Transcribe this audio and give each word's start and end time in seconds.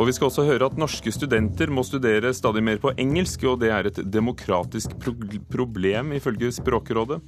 Og 0.00 0.08
vi 0.08 0.14
skal 0.16 0.30
også 0.30 0.46
høre 0.48 0.64
at 0.64 0.78
norske 0.80 1.12
studenter 1.12 1.68
må 1.68 1.82
studere 1.84 2.30
stadig 2.32 2.62
mer 2.64 2.78
på 2.80 2.94
engelsk, 2.96 3.42
og 3.50 3.58
det 3.60 3.68
er 3.68 3.88
et 3.90 3.98
demokratisk 4.08 4.94
pro 5.02 5.12
problem, 5.52 6.14
ifølge 6.16 6.48
Språkrådet. 6.56 7.18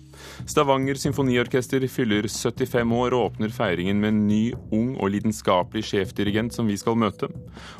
Stavanger 0.48 0.96
symfoniorkester 0.96 1.84
fyller 1.92 2.30
75 2.32 2.96
år 2.96 3.12
og 3.12 3.26
åpner 3.26 3.52
feiringen 3.52 4.00
med 4.00 4.14
en 4.14 4.24
ny, 4.30 4.40
ung 4.72 4.94
og 4.96 5.12
lidenskapelig 5.12 5.84
sjefdirigent 5.90 6.56
som 6.56 6.70
vi 6.70 6.78
skal 6.80 6.96
møte. 6.96 7.28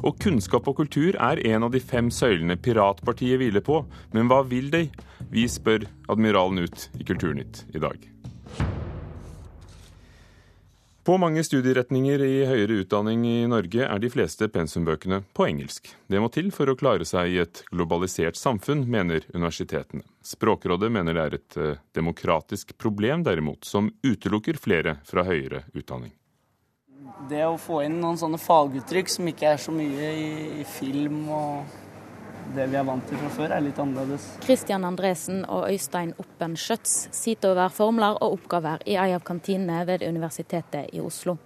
Og 0.05 0.21
kunnskap 0.21 0.69
og 0.69 0.83
kultur 0.83 1.17
er 1.17 1.41
en 1.55 1.65
av 1.65 1.73
de 1.73 1.81
fem 1.81 2.13
søylene 2.13 2.61
piratpartiet 2.61 3.41
hviler 3.41 3.65
på. 3.65 3.81
Men 4.13 4.29
hva 4.29 4.43
vil 4.45 4.69
de? 4.75 4.91
Vi 5.33 5.49
spør 5.49 5.89
admiralen 6.13 6.67
ut 6.67 6.91
i 7.01 7.09
Kulturnytt 7.09 7.65
i 7.73 7.81
dag. 7.81 7.97
På 11.05 11.17
mange 11.19 11.43
studieretninger 11.43 12.23
i 12.23 12.45
høyere 12.47 12.77
utdanning 12.85 13.25
i 13.27 13.47
Norge 13.51 13.83
er 13.83 13.99
de 13.99 14.07
fleste 14.07 14.47
pensumbøkene 14.55 15.25
på 15.35 15.49
engelsk. 15.51 15.89
Det 16.07 16.21
må 16.23 16.29
til 16.31 16.53
for 16.55 16.71
å 16.71 16.77
klare 16.79 17.03
seg 17.09 17.33
i 17.33 17.41
et 17.43 17.65
globalisert 17.75 18.39
samfunn, 18.39 18.85
mener 18.87 19.27
universitetene. 19.35 20.05
Språkrådet 20.23 20.93
mener 20.95 21.19
det 21.19 21.25
er 21.25 21.35
et 21.41 21.59
eh, 21.59 21.81
demokratisk 21.99 22.77
problem, 22.79 23.25
derimot, 23.27 23.67
som 23.67 23.91
utelukker 24.07 24.61
flere 24.63 25.01
fra 25.09 25.27
høyere 25.27 25.65
utdanning. 25.75 26.15
Det 27.27 27.43
å 27.51 27.59
få 27.59 27.83
inn 27.83 27.99
noen 27.99 28.23
sånne 28.23 28.39
faguttrykk 28.39 29.11
som 29.11 29.27
ikke 29.27 29.57
er 29.57 29.59
så 29.59 29.75
mye 29.75 30.15
i, 30.15 30.69
film 30.79 31.25
og 31.35 31.82
det 32.57 32.67
vi 32.71 32.77
er 32.77 32.85
vant 32.87 33.07
til 33.09 33.19
fra 33.21 33.31
før, 33.33 33.55
er 33.57 33.65
litt 33.65 33.79
annerledes. 33.81 34.27
Kristian 34.45 34.85
Andresen 34.85 35.45
og 35.45 35.69
Øystein 35.71 36.13
Oppen 36.21 36.57
Schjøtz 36.59 37.09
sitter 37.15 37.55
over 37.55 37.73
formler 37.73 38.19
og 38.21 38.39
oppgaver 38.39 38.85
i 38.87 38.99
ei 39.01 39.13
av 39.15 39.25
kantinene 39.27 39.83
ved 39.89 40.05
Universitetet 40.07 40.93
i 40.93 41.01
Oslo. 41.01 41.39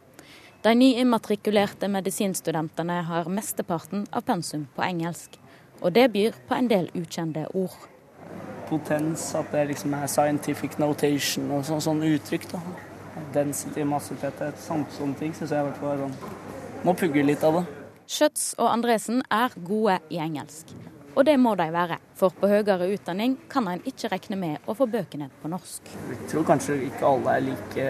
De 0.65 0.73
nyimmatrikulerte 0.75 1.87
medisinstudentene 1.93 3.03
har 3.07 3.29
mesteparten 3.31 4.07
av 4.11 4.25
pensum 4.27 4.65
på 4.75 4.83
engelsk, 4.83 5.37
og 5.81 5.93
det 5.95 6.09
byr 6.11 6.41
på 6.49 6.57
en 6.57 6.71
del 6.73 6.89
ukjente 6.97 7.45
ord. 7.55 7.77
Potens, 8.67 9.29
at 9.39 9.53
det 9.55 9.69
liksom 9.71 9.95
er 9.95 10.11
scientific 10.11 10.75
notation 10.83 11.53
og 11.55 11.63
sånne, 11.69 11.85
sånn 11.87 12.03
uttrykk. 12.09 12.49
da. 12.51 12.63
Density, 13.37 13.85
massetetthet, 13.87 14.59
sånne, 14.59 14.91
sånne 14.97 15.21
ting 15.21 15.37
syns 15.37 15.55
jeg 15.55 15.63
i 15.63 15.69
hvert 15.69 15.79
fall 15.81 15.95
er 15.95 16.03
sånn 16.05 16.85
Må 16.85 16.93
pugge 16.99 17.23
litt 17.23 17.45
av 17.47 17.61
det. 17.61 17.65
Schjøtz 18.07 18.53
og 18.59 18.69
Andresen 18.71 19.23
er 19.31 19.55
gode 19.67 20.01
i 20.11 20.19
engelsk. 20.23 20.75
Og 21.17 21.25
det 21.25 21.39
må 21.41 21.55
de 21.57 21.65
være, 21.73 21.97
for 22.13 22.35
på 22.37 22.49
høyere 22.51 22.91
utdanning 22.93 23.39
kan 23.49 23.65
en 23.73 23.81
ikke 23.89 24.11
regne 24.13 24.37
med 24.37 24.67
å 24.69 24.75
få 24.77 24.85
bøkene 24.93 25.31
på 25.41 25.49
norsk. 25.49 25.89
Jeg 26.11 26.27
tror 26.29 26.45
kanskje 26.45 26.75
ikke 26.91 27.07
alle 27.09 27.37
er 27.39 27.47
like, 27.47 27.87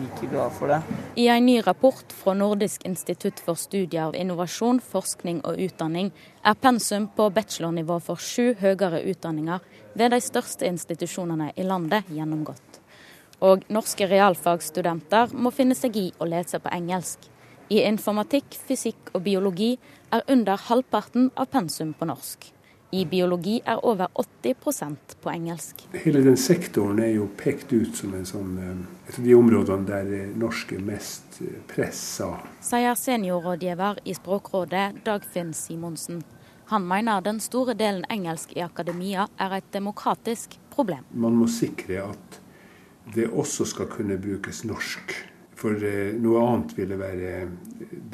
like 0.00 0.30
glade 0.32 0.54
for 0.56 0.72
det. 0.74 0.80
I 1.14 1.28
en 1.30 1.46
ny 1.46 1.60
rapport 1.62 2.10
fra 2.10 2.34
Nordisk 2.34 2.82
institutt 2.88 3.38
for 3.38 3.54
studier 3.54 4.08
av 4.08 4.18
innovasjon, 4.18 4.80
forskning 4.82 5.44
og 5.46 5.62
utdanning 5.62 6.10
er 6.42 6.58
pensum 6.58 7.06
på 7.14 7.28
bachelornivå 7.36 8.00
for 8.02 8.18
sju 8.18 8.56
høyere 8.58 9.04
utdanninger 9.12 9.62
ved 9.94 10.10
de 10.16 10.20
største 10.26 10.66
institusjonene 10.66 11.52
i 11.54 11.68
landet 11.70 12.10
gjennomgått. 12.10 12.82
Og 13.46 13.62
norske 13.70 14.10
realfagsstudenter 14.10 15.38
må 15.38 15.54
finne 15.54 15.78
seg 15.78 16.02
i 16.02 16.08
å 16.18 16.26
lese 16.26 16.58
på 16.58 16.74
engelsk. 16.74 17.30
I 17.70 17.84
informatikk, 17.86 18.58
fysikk 18.66 19.14
og 19.14 19.22
biologi 19.22 19.76
er 20.10 20.26
under 20.30 20.58
halvparten 20.66 21.30
av 21.36 21.50
pensum 21.54 21.94
på 21.94 22.10
norsk. 22.10 22.55
I 22.90 23.04
biologi 23.06 23.60
er 23.64 23.80
over 23.84 24.08
80% 24.14 25.16
på 25.22 25.30
engelsk. 25.30 25.82
Hele 25.92 26.22
den 26.22 26.36
sektoren 26.38 27.00
er 27.02 27.16
jo 27.16 27.26
pekt 27.36 27.72
ut 27.72 27.96
som 27.98 28.14
en 28.14 28.26
sånn, 28.28 28.52
eh, 28.62 29.08
et 29.08 29.18
av 29.18 29.24
de 29.24 29.34
områdene 29.34 29.86
der 29.88 30.30
norsk 30.38 30.72
er 30.76 30.84
mest 30.86 31.40
eh, 31.42 31.58
pressa. 31.66 32.30
Sier 32.62 32.94
seniorrådgiver 32.94 33.98
i 34.04 34.14
Språkrådet 34.14 35.02
Dagfinn 35.04 35.52
Simonsen. 35.54 36.22
Han 36.70 36.86
mener 36.86 37.20
den 37.22 37.40
store 37.40 37.74
delen 37.74 38.06
engelsk 38.10 38.54
i 38.56 38.62
akademia 38.62 39.28
er 39.38 39.58
et 39.58 39.72
demokratisk 39.74 40.58
problem. 40.70 41.04
Man 41.10 41.34
må 41.38 41.50
sikre 41.50 42.04
at 42.06 42.40
det 43.14 43.28
også 43.30 43.66
skal 43.66 43.90
kunne 43.90 44.18
brukes 44.18 44.64
norsk. 44.66 45.14
For 45.58 45.74
eh, 45.82 46.14
noe 46.22 46.46
annet 46.46 46.78
ville 46.78 46.98
være 47.02 47.48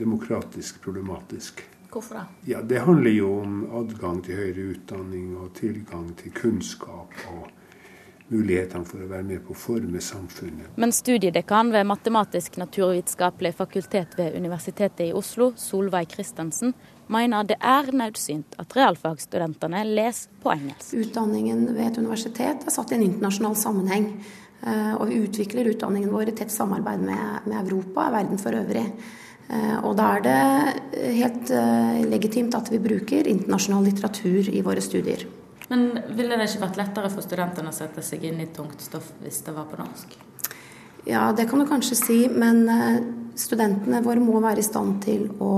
demokratisk 0.00 0.80
problematisk. 0.80 1.60
Hvorfor 1.92 2.14
det? 2.20 2.52
Ja, 2.52 2.62
Det 2.62 2.84
handler 2.86 3.10
jo 3.10 3.32
om 3.40 3.58
adgang 3.82 4.22
til 4.24 4.38
høyere 4.40 4.70
utdanning 4.74 5.36
og 5.36 5.52
tilgang 5.58 6.14
til 6.16 6.32
kunnskap. 6.32 7.12
og 7.28 7.50
mulighetene 8.32 8.88
for 8.88 9.04
å 9.04 9.08
være 9.10 9.26
med 9.26 9.42
på 9.46 9.54
å 9.54 9.58
forme 9.58 10.00
samfunnet. 10.02 10.72
Men 10.80 10.94
studiedekan 10.94 11.72
ved 11.74 11.86
Matematisk-naturvitenskapelig 11.90 13.54
fakultet 13.58 14.16
ved 14.18 14.36
Universitetet 14.38 15.08
i 15.08 15.12
Oslo, 15.16 15.52
Solveig 15.60 16.12
Christensen, 16.14 16.74
mener 17.12 17.48
det 17.48 17.58
er 17.60 17.90
nødsynt 17.92 18.56
at 18.62 18.76
realfagsstudentene 18.78 19.82
leser 19.90 20.32
på 20.42 20.54
engelsk. 20.54 20.94
Utdanningen 20.96 21.66
ved 21.74 21.84
et 21.90 21.98
universitet 22.00 22.64
er 22.66 22.74
satt 22.74 22.94
i 22.94 22.98
en 22.98 23.06
internasjonal 23.08 23.58
sammenheng. 23.58 24.14
Eh, 24.62 24.94
og 24.94 25.08
vi 25.10 25.18
utvikler 25.26 25.72
utdanningen 25.72 26.12
vår 26.12 26.30
i 26.30 26.36
tett 26.38 26.54
samarbeid 26.54 27.02
med, 27.02 27.50
med 27.50 27.58
Europa 27.66 28.06
og 28.06 28.16
verden 28.16 28.40
for 28.40 28.56
øvrig. 28.56 28.86
Eh, 29.48 29.78
og 29.84 29.96
da 29.98 30.08
er 30.16 30.24
det 30.24 31.12
helt 31.18 31.50
eh, 31.52 32.02
legitimt 32.08 32.54
at 32.56 32.70
vi 32.72 32.80
bruker 32.82 33.28
internasjonal 33.28 33.88
litteratur 33.88 34.50
i 34.52 34.62
våre 34.64 34.84
studier. 34.84 35.26
Men 35.72 35.88
ville 36.16 36.36
det 36.36 36.50
ikke 36.50 36.66
vært 36.66 36.78
lettere 36.80 37.10
for 37.12 37.24
studentene 37.24 37.72
å 37.72 37.76
sette 37.76 38.04
seg 38.04 38.24
inn 38.28 38.42
i 38.44 38.50
tungt 38.54 38.84
stoff 38.84 39.12
hvis 39.22 39.42
det 39.46 39.56
var 39.56 39.68
på 39.70 39.80
norsk? 39.80 40.16
Ja, 41.08 41.30
det 41.34 41.48
kan 41.50 41.58
du 41.58 41.66
kanskje 41.66 41.98
si, 41.98 42.18
men 42.30 42.64
eh, 42.70 43.02
studentene 43.38 44.02
våre 44.04 44.22
må 44.22 44.40
være 44.44 44.62
i 44.62 44.70
stand 44.70 45.02
til 45.04 45.28
å 45.42 45.52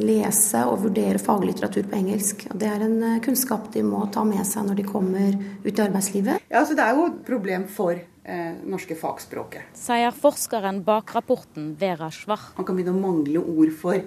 lese 0.00 0.62
og 0.64 0.78
vurdere 0.86 1.20
faglitteratur 1.20 1.84
på 1.90 1.98
engelsk. 1.98 2.46
Og 2.48 2.56
det 2.56 2.70
er 2.72 2.86
en 2.86 3.18
kunnskap 3.20 3.66
de 3.74 3.82
må 3.84 3.98
ta 4.08 4.22
med 4.24 4.46
seg 4.48 4.64
når 4.64 4.78
de 4.78 4.86
kommer 4.86 5.34
ut 5.36 5.68
i 5.68 5.82
arbeidslivet. 5.84 6.46
Ja, 6.48 6.62
så 6.64 6.72
Det 6.72 6.86
er 6.86 6.96
jo 6.96 7.10
et 7.10 7.18
problem 7.26 7.66
for 7.68 8.00
eh, 8.24 8.54
norske 8.64 8.96
fagspråket. 8.98 9.72
Sier 9.78 10.14
forskeren 10.16 10.82
bak 10.86 11.14
rapporten 11.16 11.72
Vera 11.78 12.10
Schwach. 12.14 12.52
Man 12.56 12.68
kan 12.68 12.78
begynne 12.78 12.96
å 12.96 13.02
mangle 13.02 13.42
ord 13.42 13.72
for, 13.76 14.02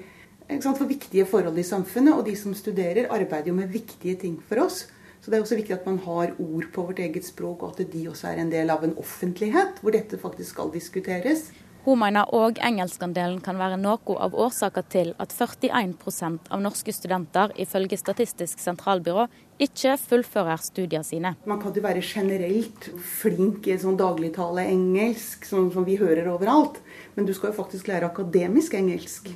sant, 0.49 0.77
for 0.77 0.89
viktige 0.89 1.27
forhold 1.29 1.57
i 1.59 1.67
samfunnet. 1.67 2.15
Og 2.15 2.25
de 2.27 2.35
som 2.39 2.55
studerer, 2.57 3.09
arbeider 3.11 3.51
jo 3.51 3.57
med 3.57 3.73
viktige 3.73 4.19
ting 4.25 4.39
for 4.49 4.65
oss. 4.65 4.85
Så 5.25 5.31
det 5.31 5.39
er 5.39 5.43
også 5.45 5.57
viktig 5.57 5.73
at 5.73 5.85
man 5.87 5.97
har 6.05 6.35
ord 6.37 6.67
på 6.73 6.83
vårt 6.85 6.99
eget 7.01 7.25
språk, 7.25 7.63
og 7.63 7.71
at 7.73 7.87
de 7.89 8.03
også 8.11 8.27
er 8.29 8.43
en 8.43 8.51
del 8.51 8.69
av 8.69 8.83
en 8.85 8.91
offentlighet 9.01 9.79
hvor 9.81 9.95
dette 9.95 10.19
faktisk 10.21 10.53
skal 10.53 10.69
diskuteres. 10.69 11.47
Hun 11.85 11.99
mener 12.01 12.31
òg 12.33 12.57
engelskandelen 12.65 13.43
kan 13.45 13.59
være 13.61 13.77
noe 13.77 14.15
av 14.17 14.33
årsaka 14.33 14.81
til 14.89 15.11
at 15.21 15.33
41% 15.37 16.49
av 16.49 16.63
norske 16.63 16.89
studenter 16.95 17.53
ifølge 17.61 17.99
Statistisk 18.01 18.63
sentralbyrå 18.63 19.27
ikke 19.61 19.93
fullfører 20.01 20.63
studiene 20.65 21.05
sine. 21.05 21.35
Man 21.45 21.61
kan 21.61 21.77
jo 21.77 21.85
være 21.85 22.01
generelt 22.01 22.89
flink 22.97 23.69
i 23.69 23.77
sånn 23.77 24.01
dagligtale 24.01 24.65
engelsk, 24.65 25.45
sånn 25.45 25.69
som 25.77 25.85
vi 25.85 25.99
hører 26.01 26.31
overalt. 26.33 26.81
Men 27.13 27.29
du 27.29 27.35
skal 27.37 27.53
jo 27.53 27.59
faktisk 27.61 27.93
lære 27.93 28.09
akademisk 28.09 28.73
engelsk. 28.81 29.29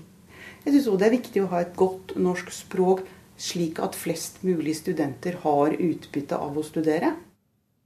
Jeg 0.65 0.73
syns 0.73 0.89
òg 0.89 0.99
det 0.99 1.11
er 1.11 1.17
viktig 1.19 1.45
å 1.45 1.53
ha 1.53 1.61
et 1.61 1.77
godt 1.77 2.17
norsk 2.17 2.49
språk, 2.49 3.05
slik 3.37 3.77
at 3.77 3.93
flest 3.95 4.41
mulig 4.41 4.79
studenter 4.81 5.37
har 5.45 5.77
utbytte 5.77 6.41
av 6.41 6.57
å 6.57 6.65
studere. 6.65 7.13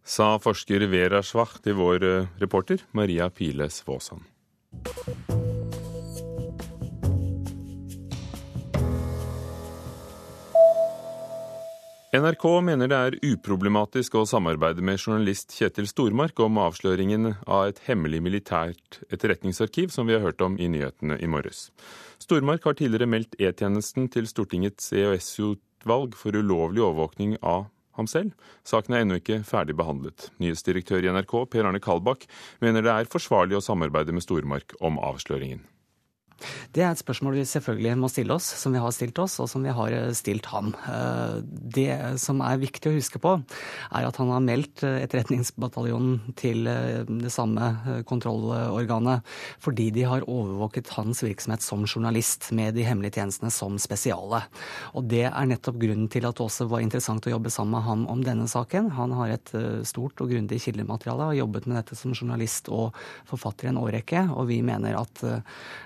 Sa 0.08 0.38
forsker 0.40 0.88
Vera 0.92 1.20
Schwach 1.24 1.60
til 1.64 1.76
vår 1.80 2.04
eh, 2.08 2.30
reporter 2.40 2.88
Maria 2.96 3.28
Piles 3.28 3.84
Våsan. 3.88 4.24
NRK 12.14 12.44
mener 12.62 12.92
det 12.92 12.98
er 12.98 13.16
uproblematisk 13.26 14.20
å 14.20 14.22
samarbeide 14.30 14.84
med 14.86 15.00
journalist 15.02 15.56
Kjetil 15.58 15.88
Stormark 15.90 16.38
om 16.46 16.60
avsløringen 16.62 17.32
av 17.50 17.72
et 17.72 17.82
hemmelig 17.88 18.20
militært 18.22 19.00
etterretningsarkiv, 19.08 19.90
som 19.90 20.06
vi 20.06 20.14
har 20.14 20.22
hørt 20.22 20.44
om 20.46 20.60
i 20.62 20.68
nyhetene 20.70 21.18
i 21.18 21.26
morges. 21.26 21.72
Stormark 22.22 22.70
har 22.70 22.78
tidligere 22.78 23.10
meldt 23.10 23.34
E-tjenesten 23.42 24.12
til 24.14 24.30
Stortingets 24.30 24.94
EOS-utvalg 24.94 26.14
for 26.14 26.38
ulovlig 26.38 26.86
overvåkning 26.86 27.40
av 27.42 27.72
ham 27.98 28.06
selv. 28.06 28.38
Saken 28.62 28.94
er 28.94 29.08
ennå 29.08 29.18
ikke 29.18 29.42
ferdig 29.50 29.74
behandlet. 29.82 30.30
Nyhetsdirektør 30.38 31.02
i 31.02 31.16
NRK 31.18 31.40
Per 31.50 31.66
Arne 31.66 31.82
Kalbakk 31.82 32.30
mener 32.62 32.86
det 32.86 32.94
er 32.94 33.10
forsvarlig 33.10 33.58
å 33.58 33.66
samarbeide 33.74 34.14
med 34.14 34.22
Stormark 34.22 34.78
om 34.86 35.02
avsløringen. 35.02 35.66
Det 36.74 36.84
er 36.84 36.92
et 36.92 37.02
spørsmål 37.02 37.38
vi 37.38 37.46
selvfølgelig 37.48 37.96
må 38.02 38.10
stille 38.12 38.36
oss, 38.36 38.48
som 38.60 38.74
vi 38.74 38.82
har 38.82 38.94
stilt 38.96 39.20
oss, 39.22 39.38
og 39.44 39.50
som 39.52 39.64
vi 39.66 39.74
har 39.74 39.94
eh, 39.94 40.12
stilt 40.18 40.48
han. 40.52 40.74
Eh, 40.90 41.36
det 41.78 41.94
som 42.22 42.42
er 42.46 42.62
viktig 42.62 42.90
å 42.92 42.96
huske 42.96 43.22
på, 43.22 43.36
er 43.94 44.08
at 44.08 44.20
han 44.22 44.32
har 44.34 44.44
meldt 44.44 44.84
eh, 44.86 45.02
Etterretningsbataljonen 45.04 46.34
til 46.40 46.64
det 46.64 47.32
samme 47.34 47.66
kontrollorganet 48.08 49.26
fordi 49.62 49.90
de 49.94 50.06
har 50.08 50.24
overvåket 50.30 50.92
hans 50.96 51.22
virksomhet 51.26 51.64
som 51.66 51.84
journalist 51.86 52.50
med 52.56 52.78
de 52.78 52.86
hemmelige 52.88 53.20
tjenestene 53.20 53.52
som 53.54 53.76
spesiale. 53.82 54.44
Og 54.98 55.08
det 55.12 55.26
er 55.28 55.50
nettopp 55.50 55.80
grunnen 55.82 56.10
til 56.12 56.28
at 56.28 56.38
det 56.38 56.46
også 56.46 56.68
var 56.72 56.84
interessant 56.84 57.28
å 57.28 57.34
jobbe 57.34 57.52
sammen 57.54 57.76
med 57.76 57.86
ham 57.88 58.06
om 58.12 58.24
denne 58.26 58.48
saken. 58.50 58.92
Han 58.98 59.16
har 59.18 59.36
et 59.36 59.54
stort 59.88 60.22
og 60.24 60.32
grundig 60.32 60.62
kildemateriale 60.64 61.30
har 61.32 61.40
jobbet 61.42 61.68
med 61.68 61.80
dette 61.82 61.98
som 62.00 62.16
journalist 62.16 62.70
og 62.74 62.98
forfatter 63.30 63.68
i 63.70 63.74
en 63.74 63.82
årrekke, 63.82 64.26
og 64.34 64.48
vi 64.50 64.62
mener 64.66 64.98
at 65.00 65.24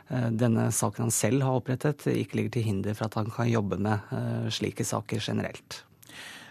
det 0.07 0.46
denne 0.47 0.69
saken 0.73 1.07
han 1.07 1.13
selv 1.13 1.45
har 1.45 1.59
opprettet, 1.59 2.07
ikke 2.09 2.41
ligger 2.41 2.57
til 2.57 2.69
hinder 2.71 2.97
for 2.97 3.11
at 3.11 3.19
han 3.19 3.29
kan 3.33 3.51
jobbe 3.51 3.77
med 3.83 4.15
slike 4.55 4.88
saker 4.88 5.21
generelt. 5.21 5.83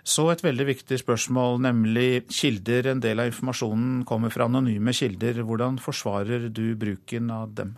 Så 0.06 0.28
et 0.30 0.44
veldig 0.44 0.68
viktig 0.68 1.00
spørsmål, 1.00 1.56
nemlig 1.64 2.28
kilder. 2.30 2.92
En 2.92 3.00
del 3.02 3.18
av 3.18 3.26
informasjonen 3.26 4.04
kommer 4.06 4.30
fra 4.30 4.46
anonyme 4.46 4.94
kilder. 4.94 5.40
Hvordan 5.42 5.80
forsvarer 5.82 6.46
du 6.46 6.76
bruken 6.78 7.32
av 7.34 7.56
dem? 7.58 7.72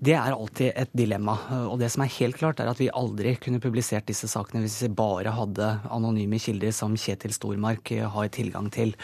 Det 0.00 0.16
er 0.16 0.34
alltid 0.34 0.72
et 0.74 0.92
dilemma. 0.96 1.38
Og 1.70 1.78
det 1.80 1.90
som 1.94 2.04
er 2.04 2.14
helt 2.18 2.38
klart, 2.40 2.60
er 2.60 2.70
at 2.70 2.82
vi 2.82 2.92
aldri 2.92 3.36
kunne 3.42 3.62
publisert 3.62 4.08
disse 4.10 4.28
sakene 4.30 4.64
hvis 4.64 4.82
vi 4.86 4.92
bare 4.96 5.34
hadde 5.34 5.70
anonyme 5.94 6.40
kilder 6.42 6.74
som 6.74 6.96
Kjetil 6.98 7.34
Stormark 7.36 7.94
har 8.14 8.30
tilgang 8.34 8.70
til. 8.74 8.94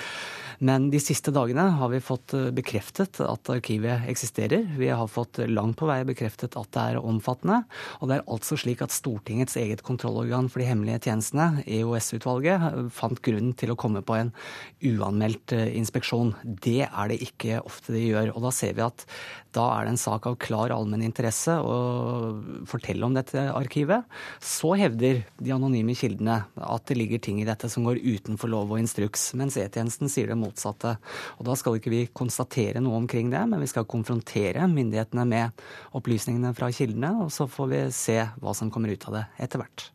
Men 0.61 0.91
de 0.93 0.99
siste 1.01 1.33
dagene 1.33 1.63
har 1.79 1.89
vi 1.89 2.03
fått 2.05 2.35
eh, 2.37 2.51
bekreftet 2.53 3.23
at 3.25 3.51
arkivet 3.53 4.05
eksisterer. 4.13 4.67
Vi 4.77 4.91
har 4.93 5.09
fått 5.09 5.41
langt 5.49 5.79
på 5.81 5.89
vei 5.89 6.03
bekreftet 6.05 6.57
at 6.61 6.69
det 6.77 6.83
er 6.83 7.01
omfattende. 7.01 7.63
Og 8.01 8.11
det 8.11 8.19
er 8.19 8.27
altså 8.29 8.59
slik 8.61 8.83
at 8.85 8.93
Stortingets 8.93 9.57
eget 9.57 9.81
kontrollorgan 9.87 10.51
for 10.53 10.61
de 10.61 10.69
hemmelige 10.69 11.01
tjenestene, 11.07 11.65
EOS-utvalget, 11.65 12.93
fant 12.93 13.23
grunn 13.25 13.55
til 13.57 13.73
å 13.73 13.79
komme 13.81 14.05
på 14.05 14.19
en 14.19 14.35
uanmeldt 14.85 15.57
eh, 15.57 15.73
inspeksjon. 15.81 16.35
Det 16.45 16.85
er 16.91 17.09
det 17.09 17.23
ikke 17.25 17.63
ofte 17.65 17.97
de 17.97 18.05
gjør. 18.11 18.35
Og 18.37 18.45
da 18.45 18.53
ser 18.53 18.77
vi 18.77 18.85
at 18.85 19.09
da 19.57 19.65
er 19.79 19.89
det 19.89 19.95
en 19.95 20.05
sak 20.05 20.29
av 20.29 20.37
klar 20.45 20.60
allmenn 20.69 21.07
interesse 21.07 21.55
å 21.57 21.77
fortelle 22.69 23.07
om 23.07 23.15
dette 23.17 23.47
arkivet. 23.55 24.05
Så 24.45 24.75
hevder 24.77 25.23
de 25.41 25.55
anonyme 25.55 25.97
kildene 25.97 26.43
at 26.61 26.85
det 26.91 26.99
ligger 27.01 27.23
ting 27.25 27.41
i 27.41 27.47
dette 27.49 27.71
som 27.73 27.87
går 27.89 28.03
utenfor 28.05 28.53
lov 28.53 28.75
og 28.75 28.83
instruks, 28.83 29.31
mens 29.41 29.57
E-tjenesten 29.57 30.13
sier 30.13 30.29
det 30.29 30.37
motsatte. 30.41 30.97
Og 31.39 31.49
da 31.49 31.57
skal 31.57 31.79
ikke 31.81 31.95
vi 31.95 32.03
konstatere 32.13 32.85
noe 32.85 33.01
omkring 33.01 33.33
det, 33.33 33.47
men 33.49 33.65
vi 33.65 33.71
skal 33.73 33.89
konfrontere 33.89 34.69
myndighetene 34.69 35.25
med 35.33 35.65
opplysningene 35.97 36.53
fra 36.59 36.69
kildene, 36.75 37.17
og 37.25 37.33
så 37.33 37.49
får 37.49 37.73
vi 37.73 37.87
se 37.97 38.21
hva 38.37 38.55
som 38.57 38.69
kommer 38.71 38.93
ut 38.93 39.09
av 39.09 39.21
det 39.21 39.25
etter 39.47 39.65
hvert 39.65 39.91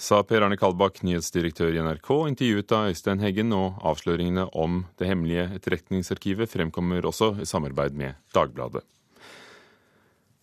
sa 0.00 0.22
Per 0.24 0.40
Arne 0.40 0.56
Kalbakk, 0.56 1.02
nyhetsdirektør 1.04 1.74
i 1.76 1.82
NRK, 1.84 2.08
intervjuet 2.30 2.72
av 2.72 2.88
Øystein 2.88 3.20
Heggen, 3.20 3.52
og 3.52 3.82
avsløringene 3.84 4.46
om 4.56 4.84
det 5.00 5.10
hemmelige 5.10 5.50
etterretningsarkivet 5.58 6.48
fremkommer 6.48 7.04
også 7.10 7.34
i 7.44 7.48
samarbeid 7.48 7.98
med 8.00 8.16
Dagbladet. 8.34 8.86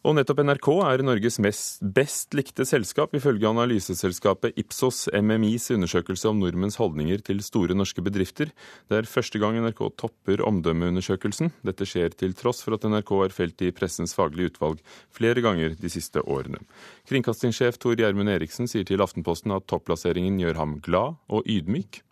Og 0.06 0.14
nettopp 0.14 0.44
NRK 0.46 0.68
er 0.86 1.02
Norges 1.02 1.40
mest 1.42 1.82
best 1.82 2.36
likte 2.38 2.68
selskap, 2.70 3.16
ifølge 3.18 3.50
analyseselskapet 3.50 4.60
Ipsos 4.62 5.08
MMIs 5.10 5.72
undersøkelse 5.74 6.30
om 6.30 6.38
nordmenns 6.44 6.78
holdninger 6.78 7.24
til 7.26 7.42
store 7.42 7.74
norske 7.74 8.04
bedrifter. 8.06 8.52
Det 8.88 9.00
er 9.00 9.10
første 9.10 9.42
gang 9.42 9.58
NRK 9.64 9.82
topper 9.98 10.44
omdømmeundersøkelsen. 10.46 11.50
Dette 11.66 11.90
skjer 11.90 12.14
til 12.14 12.38
tross 12.38 12.62
for 12.62 12.78
at 12.78 12.86
NRK 12.86 13.16
har 13.24 13.36
felt 13.36 13.66
i 13.66 13.74
pressens 13.74 14.14
faglige 14.16 14.54
utvalg 14.54 14.86
flere 15.10 15.42
ganger 15.42 15.74
de 15.82 15.92
siste 15.92 16.22
årene. 16.22 16.62
Kringkastingssjef 17.10 17.82
Tor 17.82 17.98
Gjermund 17.98 18.30
Eriksen 18.32 18.70
sier 18.70 18.86
til 18.86 19.02
Aftenposten 19.02 19.58
at 19.58 19.66
topplasseringen 19.66 20.38
gjør 20.46 20.62
ham 20.62 20.80
glad 20.86 21.18
og 21.26 21.50
ydmyk. 21.50 22.04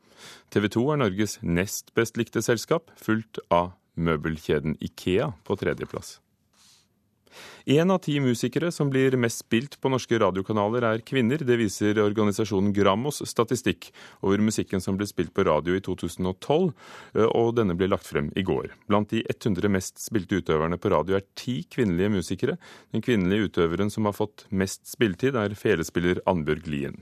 TV 0.49 0.71
2 0.73 0.89
er 0.89 1.03
Norges 1.05 1.39
nest 1.45 1.93
best 1.93 2.17
likte 2.17 2.41
selskap, 2.41 2.89
fulgt 2.97 3.43
av 3.53 3.75
møbelkjeden 3.95 4.79
Ikea 4.83 5.35
på 5.45 5.61
tredjeplass. 5.61 6.17
Én 7.65 7.91
av 7.91 8.01
ti 8.05 8.19
musikere 8.21 8.71
som 8.71 8.91
blir 8.93 9.17
mest 9.17 9.43
spilt 9.43 9.79
på 9.81 9.89
norske 9.89 10.19
radiokanaler, 10.21 10.85
er 10.85 11.03
kvinner. 11.05 11.41
Det 11.41 11.57
viser 11.59 11.97
organisasjonen 12.03 12.73
Grammos 12.75 13.21
statistikk 13.25 13.89
over 14.21 14.43
musikken 14.43 14.83
som 14.83 14.99
ble 14.99 15.07
spilt 15.09 15.33
på 15.35 15.45
radio 15.47 15.77
i 15.77 15.83
2012, 15.83 16.73
og 17.25 17.49
denne 17.57 17.75
ble 17.77 17.89
lagt 17.91 18.09
frem 18.09 18.29
i 18.37 18.45
går. 18.45 18.73
Blant 18.89 19.13
de 19.13 19.23
100 19.25 19.71
mest 19.73 20.01
spilte 20.03 20.41
utøverne 20.41 20.79
på 20.81 20.91
radio 20.93 21.17
er 21.17 21.25
ti 21.37 21.61
kvinnelige 21.71 22.13
musikere. 22.17 22.57
Den 22.93 23.03
kvinnelige 23.05 23.49
utøveren 23.49 23.91
som 23.93 24.05
har 24.09 24.17
fått 24.17 24.45
mest 24.49 24.85
spilletid, 24.89 25.35
er 25.35 25.57
felespiller 25.57 26.21
Annbjørg 26.29 26.69
Lien. 26.69 26.99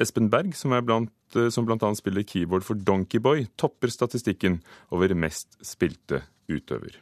Espen 0.00 0.30
Berg, 0.32 0.52
som, 0.58 0.74
er 0.76 0.84
blant, 0.86 1.12
som 1.54 1.68
bl.a. 1.68 1.94
spiller 1.98 2.26
keyboard 2.26 2.66
for 2.66 2.78
Donkeyboy, 2.78 3.46
topper 3.60 3.92
statistikken 3.92 4.60
over 4.92 5.14
mest 5.16 5.58
spilte 5.66 6.24
utøver. 6.52 7.00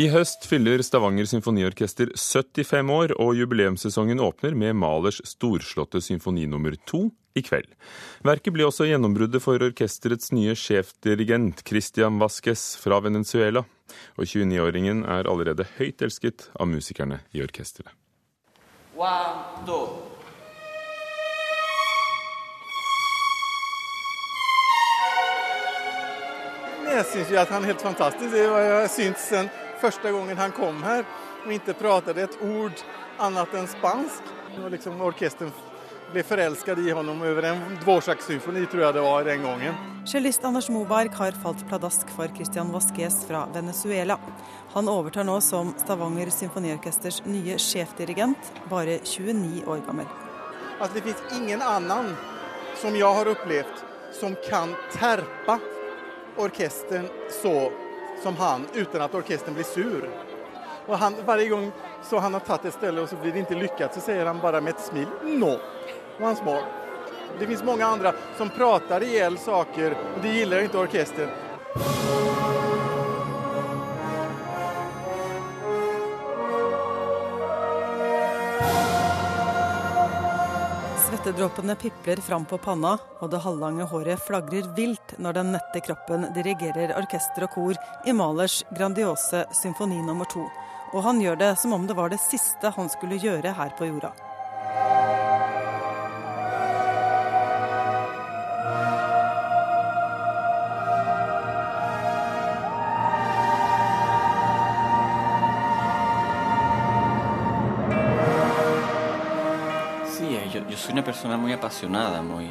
I 0.00 0.06
høst 0.08 0.46
fyller 0.48 0.80
Stavanger 0.80 1.26
symfoniorkester 1.28 2.14
75 2.16 2.92
år, 2.94 3.12
og 3.20 3.34
jubileumssesongen 3.36 4.22
åpner 4.24 4.54
med 4.56 4.78
Malers 4.80 5.18
storslåtte 5.28 6.00
symfoni 6.00 6.46
nummer 6.48 6.72
to 6.88 7.02
i 7.36 7.42
kveld. 7.44 7.68
Verket 8.24 8.54
blir 8.54 8.70
også 8.70 8.86
gjennombruddet 8.88 9.44
for 9.44 9.60
orkesterets 9.60 10.32
nye 10.32 10.54
sjefdirigent 10.56 11.60
Christian 11.68 12.16
Vasques 12.22 12.78
fra 12.80 13.02
Venezuela. 13.04 13.66
Og 14.16 14.24
29-åringen 14.24 15.04
er 15.04 15.28
allerede 15.28 15.68
høyt 15.76 16.00
elsket 16.06 16.48
av 16.56 16.70
musikerne 16.72 17.20
i 17.36 17.44
orkesteret. 17.44 17.92
One, 18.96 19.66
two. 19.68 19.84
Jeg 26.88 27.08
syns 27.12 27.36
at 27.36 27.52
han 27.52 27.66
er 27.66 27.74
helt 27.74 27.82
fantastisk. 27.84 28.30
Det 28.32 28.48
har 28.48 28.70
jeg 28.70 28.94
syntes 28.96 29.32
første 29.80 30.12
gangen 30.12 30.38
han 30.38 30.54
kom 30.56 30.82
her 30.84 31.04
og 31.44 31.52
ikke 31.56 31.76
pratet 31.80 32.20
et 32.20 32.38
ord 32.44 32.84
annet 33.20 33.56
enn 33.56 33.68
spansk. 33.70 34.36
Og 34.60 34.70
liksom 34.74 35.00
Orkesteren 35.04 35.52
ble 36.10 36.24
forelsket 36.26 36.80
i 36.82 36.90
ham 36.90 37.08
over 37.12 37.46
en 37.46 37.60
Dvorak-symfoni, 37.84 38.64
tror 38.70 38.86
jeg 38.86 38.96
det 38.96 39.04
var 39.04 39.26
den 39.28 39.44
gangen. 39.46 39.76
Cellist 40.10 40.44
Anders 40.44 40.70
Moberg 40.72 41.14
har 41.14 41.36
falt 41.42 41.62
pladask 41.68 42.08
for 42.16 42.30
Christian 42.34 42.72
Vasques 42.74 43.20
fra 43.28 43.44
Venezuela. 43.54 44.16
Han 44.74 44.88
overtar 44.90 45.26
nå 45.28 45.36
som 45.44 45.74
Stavanger 45.78 46.32
Symfoniorkesters 46.34 47.20
nye 47.28 47.58
sjefdirigent, 47.62 48.50
bare 48.72 48.98
29 49.04 49.62
år 49.70 49.84
gammel. 49.86 50.08
Altså, 50.80 50.96
det 50.96 51.04
fins 51.06 51.36
ingen 51.36 51.62
annen 51.62 52.14
som 52.80 52.96
jeg 52.96 53.14
har 53.20 53.30
opplevd, 53.30 53.84
som 54.16 54.34
kan 54.48 54.72
terpe 54.96 55.60
orkesteren 56.40 57.06
så 57.42 57.54
som 58.22 58.36
han 58.36 58.66
uten 58.74 59.02
at 59.02 59.14
orkestern 59.14 59.54
blir 59.54 59.64
sur. 59.64 60.08
Og 60.86 60.96
han, 60.98 61.14
Hver 61.24 61.44
gang 61.48 61.70
så 62.02 62.18
han 62.18 62.34
har 62.34 62.40
tatt 62.40 62.64
et 62.64 62.74
sted 62.74 62.98
og 62.98 63.08
så 63.08 63.16
blir 63.16 63.32
det 63.32 63.44
ikke 63.44 63.60
lykket, 63.60 63.94
så 63.94 64.00
sier 64.00 64.26
han 64.26 64.40
bare 64.42 64.60
med 64.60 64.74
et 64.74 64.84
smil 64.84 65.08
'nå'. 65.24 65.58
Og. 66.20 66.62
Det 67.38 67.46
finnes 67.46 67.64
mange 67.64 67.84
andre 67.84 68.12
som 68.36 68.50
prater 68.50 69.02
i 69.02 69.14
hjel 69.16 69.38
saker, 69.38 69.96
og 70.16 70.22
det 70.22 70.46
liker 70.46 70.68
ikke 70.68 70.84
orkesteren. 70.84 72.69
Svettedråpene 81.30 81.74
pipler 81.76 82.16
fram 82.16 82.44
på 82.44 82.56
panna, 82.58 82.96
og 83.22 83.28
det 83.30 83.38
halvlange 83.44 83.84
håret 83.86 84.18
flagrer 84.26 84.66
vilt 84.74 85.12
når 85.22 85.36
den 85.36 85.52
nette 85.54 85.82
kroppen 85.86 86.24
dirigerer 86.34 86.90
orkester 86.98 87.46
og 87.46 87.52
kor 87.54 87.78
i 88.02 88.14
Malers 88.18 88.64
grandiose 88.74 89.44
symfoni 89.54 90.00
nummer 90.02 90.26
to. 90.26 90.42
Og 90.90 91.06
han 91.06 91.22
gjør 91.22 91.38
det 91.38 91.52
som 91.62 91.76
om 91.76 91.86
det 91.86 91.94
var 91.94 92.10
det 92.10 92.18
siste 92.24 92.74
han 92.74 92.90
skulle 92.90 93.20
gjøre 93.22 93.54
her 93.54 93.70
på 93.78 93.86
jorda. 93.92 94.10
Soy 110.80 110.92
una 110.92 111.04
persona 111.04 111.36
muy 111.36 111.52
apasionada, 111.52 112.22
muy, 112.22 112.48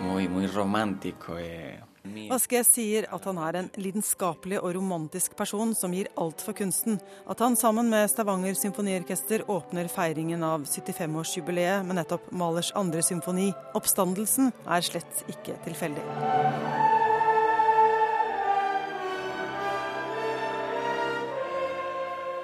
muy, 0.00 0.28
muy 0.28 0.46
romántico. 0.46 1.38
Eh. 1.38 1.80
Vasquez 2.28 2.66
sier 2.66 3.06
at 3.14 3.26
han 3.30 3.38
er 3.38 3.56
en 3.60 3.68
lidenskapelig 3.80 4.58
og 4.58 4.74
romantisk 4.74 5.36
person 5.38 5.72
som 5.74 5.94
gir 5.94 6.10
alt 6.20 6.42
for 6.42 6.52
kunsten. 6.52 6.98
At 7.30 7.40
han 7.40 7.56
sammen 7.56 7.88
med 7.90 8.10
Stavanger 8.10 8.58
symfoniorkester 8.58 9.46
åpner 9.48 9.88
feiringen 9.88 10.42
av 10.42 10.66
75-årsjubileet 10.66 11.86
med 11.86 11.96
nettopp 12.00 12.26
Malers 12.32 12.72
andre 12.74 13.02
symfoni, 13.02 13.52
'Oppstandelsen', 13.72 14.52
er 14.66 14.80
slett 14.82 15.24
ikke 15.28 15.54
tilfeldig. 15.64 16.04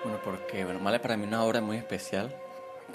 Bueno, 0.04 0.18
porque 0.24 0.64
bueno, 0.64 0.80
Mahler 0.80 1.02
para 1.02 1.16
mí 1.16 1.26
una 1.26 1.44
obra 1.44 1.60
muy 1.60 1.76
especial. 1.76 2.30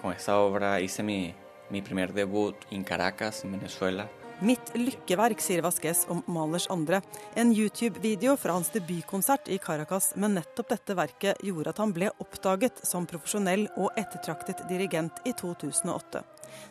Con 0.02 0.14
esa 0.14 0.40
obra 0.40 0.80
hice 0.82 1.04
mi, 1.04 1.36
mi 1.70 1.82
primer 1.82 2.14
debut 2.14 2.56
in 2.70 2.84
Caracas, 2.84 3.44
Venezuela. 3.44 4.08
Mitt 4.44 4.74
lykkeverk, 4.76 5.40
sier 5.40 5.62
Vasques 5.64 6.02
om 6.12 6.20
Malers 6.28 6.68
andre. 6.70 7.00
En 7.40 7.54
YouTube-video 7.56 8.36
fra 8.38 8.58
hans 8.58 8.68
debutkonsert 8.74 9.48
i 9.48 9.58
Caracas 9.64 10.10
med 10.20 10.36
nettopp 10.36 10.74
dette 10.74 10.96
verket 10.98 11.40
gjorde 11.40 11.72
at 11.72 11.80
han 11.80 11.94
ble 11.96 12.10
oppdaget 12.20 12.82
som 12.84 13.08
profesjonell 13.08 13.70
og 13.78 13.96
ettertraktet 13.96 14.66
dirigent 14.68 15.24
i 15.24 15.32
2008. 15.40 16.24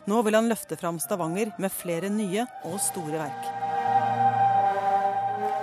Nå 0.05 0.21
vil 0.27 0.37
han 0.37 0.49
løfte 0.51 0.77
fram 0.77 1.01
Stavanger 1.01 1.55
med 1.57 1.73
flere 1.73 2.11
nye 2.13 2.45
og 2.69 2.77
store 2.85 3.23
verk. 3.23 3.49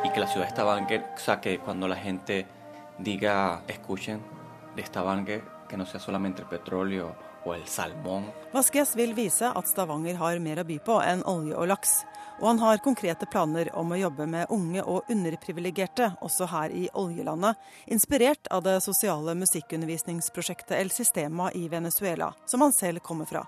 I 0.02 0.10
que 0.10 0.20
la 0.20 0.26
ciudad 0.26 0.48
de 0.48 0.50
Stavanger, 0.50 1.04
o 1.14 1.18
sea, 1.20 1.40
que 1.40 1.58
cuando 1.58 1.86
la 1.86 1.96
gente 1.96 2.46
diga, 2.98 3.62
escuchen 3.68 4.20
de 4.74 4.82
Stavanger, 4.82 5.42
que 5.68 5.76
no 5.76 5.86
sea 5.86 6.00
solamente 6.00 6.42
el 6.42 6.48
petróleo 6.48 7.14
o 7.44 7.54
el 7.54 7.66
salmón. 7.66 8.30
Vasques 8.52 8.96
vil 8.96 9.14
vise 9.14 9.48
at 9.48 9.68
Stavanger 9.68 10.18
har 10.20 10.38
mer 10.38 10.62
å 10.62 10.66
by 10.66 10.78
på 10.84 10.98
enn 11.02 11.24
olje 11.28 11.56
og 11.56 11.68
laks. 11.72 12.02
Og 12.40 12.48
han 12.48 12.58
har 12.62 12.80
konkrete 12.82 13.26
planer 13.30 13.68
om 13.78 13.92
å 13.92 13.98
jobbe 14.00 14.26
med 14.26 14.50
unge 14.50 14.82
og 14.82 15.10
underprivilegerte 15.12 16.08
også 16.24 16.48
her 16.50 16.72
i 16.74 16.88
oljelandet, 16.98 17.58
inspirert 17.86 18.48
av 18.50 18.64
det 18.66 18.80
sosiale 18.82 19.34
musikkundervisningsprosjektet 19.38 20.74
El 20.78 20.90
Sistema 20.90 21.52
i 21.54 21.68
Venezuela, 21.68 22.32
som 22.46 22.64
han 22.64 22.74
selv 22.74 23.04
kommer 23.04 23.30
fra. 23.30 23.44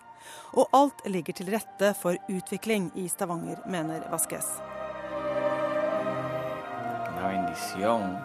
Og 0.55 0.71
alt 0.73 1.03
ligger 1.11 1.37
til 1.37 1.51
rette 1.53 1.91
for 1.99 2.19
utvikling 2.31 2.93
i 2.95 3.09
Stavanger, 3.09 3.65
mener 3.67 4.07
Vasques. 4.13 4.47
En 7.09 7.19
bendición, 7.19 8.17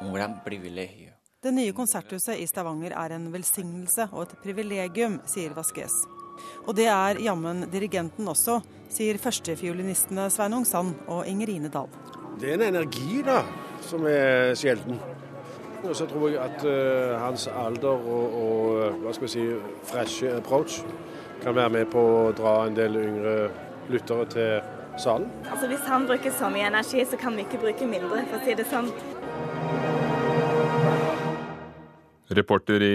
un 0.00 0.12
gran 0.12 0.40
privilegio. 0.44 1.05
Det 1.46 1.52
nye 1.54 1.70
konserthuset 1.70 2.40
i 2.42 2.46
Stavanger 2.50 2.90
er 2.98 3.12
en 3.14 3.28
velsignelse 3.30 4.08
og 4.08 4.24
et 4.24 4.32
privilegium, 4.42 5.20
sier 5.30 5.52
Vasques. 5.54 5.92
Og 6.66 6.72
det 6.74 6.88
er 6.90 7.20
jammen 7.22 7.60
dirigenten 7.70 8.26
også, 8.26 8.56
sier 8.90 9.20
førstefiolinistene 9.22 10.24
Sveinung 10.34 10.66
Sand 10.66 10.96
og 11.06 11.20
Ingerine 11.30 11.70
Dahl. 11.70 11.86
Det 12.40 12.50
er 12.50 12.58
en 12.58 12.64
energi 12.66 13.20
da, 13.22 13.44
som 13.86 14.08
er 14.10 14.56
sjelden. 14.58 14.98
Og 15.84 15.94
så 15.94 16.08
tror 16.10 16.32
jeg 16.32 16.42
at 16.42 16.66
uh, 16.66 17.14
hans 17.22 17.46
alder 17.46 17.94
og, 17.94 18.34
og 18.40 18.98
hva 19.04 19.14
skal 19.14 19.28
vi 19.28 19.34
si, 19.36 19.46
fresh 19.86 20.26
approach 20.32 20.80
kan 21.44 21.54
være 21.54 21.76
med 21.76 21.92
på 21.94 22.02
å 22.24 22.32
dra 22.34 22.56
en 22.64 22.74
del 22.74 22.98
yngre 23.04 23.36
lyttere 23.92 24.26
til 24.34 24.98
salen. 24.98 25.30
Altså 25.46 25.70
Hvis 25.70 25.86
han 25.86 26.10
bruker 26.10 26.34
så 26.34 26.50
mye 26.50 26.66
energi, 26.72 27.06
så 27.06 27.22
kan 27.22 27.38
vi 27.38 27.46
ikke 27.46 27.62
bruke 27.68 27.86
mindre, 27.86 28.26
for 28.32 28.40
å 28.40 28.42
si 28.42 28.58
det 28.58 28.66
sånn. 28.66 28.90
Reporter 32.36 32.82
i 32.82 32.94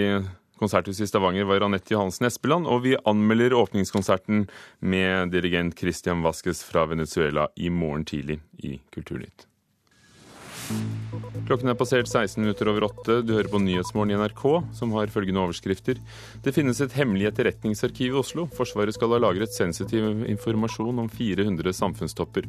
Konserthuset 0.62 1.04
i 1.04 1.10
Stavanger 1.10 1.44
var 1.48 1.64
Anette 1.66 1.94
Johansen 1.94 2.28
Espeland, 2.28 2.68
og 2.70 2.84
vi 2.84 2.94
anmelder 3.08 3.56
åpningskonserten 3.58 4.44
med 4.78 5.32
dirigent 5.34 5.74
Christian 5.78 6.22
Vasques 6.22 6.62
fra 6.62 6.86
Venezuela 6.86 7.48
i 7.56 7.70
morgen 7.70 8.04
tidlig 8.06 8.38
i 8.62 8.76
Kulturnytt. 8.94 9.48
Klokken 11.42 11.68
er 11.72 11.76
passert 11.76 12.06
16 12.06 12.38
minutter 12.40 12.68
over 12.70 12.84
åtte. 12.86 13.18
Du 13.26 13.32
hører 13.34 13.50
på 13.50 13.58
Nyhetsmorgen 13.60 14.12
i 14.14 14.18
NRK, 14.20 14.42
som 14.78 14.92
har 14.94 15.10
følgende 15.12 15.42
overskrifter. 15.42 15.98
Det 16.44 16.54
finnes 16.54 16.78
et 16.80 16.94
hemmelig 16.96 17.26
etterretningsarkiv 17.28 18.14
i 18.14 18.20
Oslo. 18.20 18.46
Forsvaret 18.56 18.94
skal 18.94 19.12
ha 19.12 19.18
lagret 19.20 19.52
sensitiv 19.52 20.22
informasjon 20.30 21.02
om 21.02 21.10
400 21.12 21.74
samfunnstopper. 21.76 22.46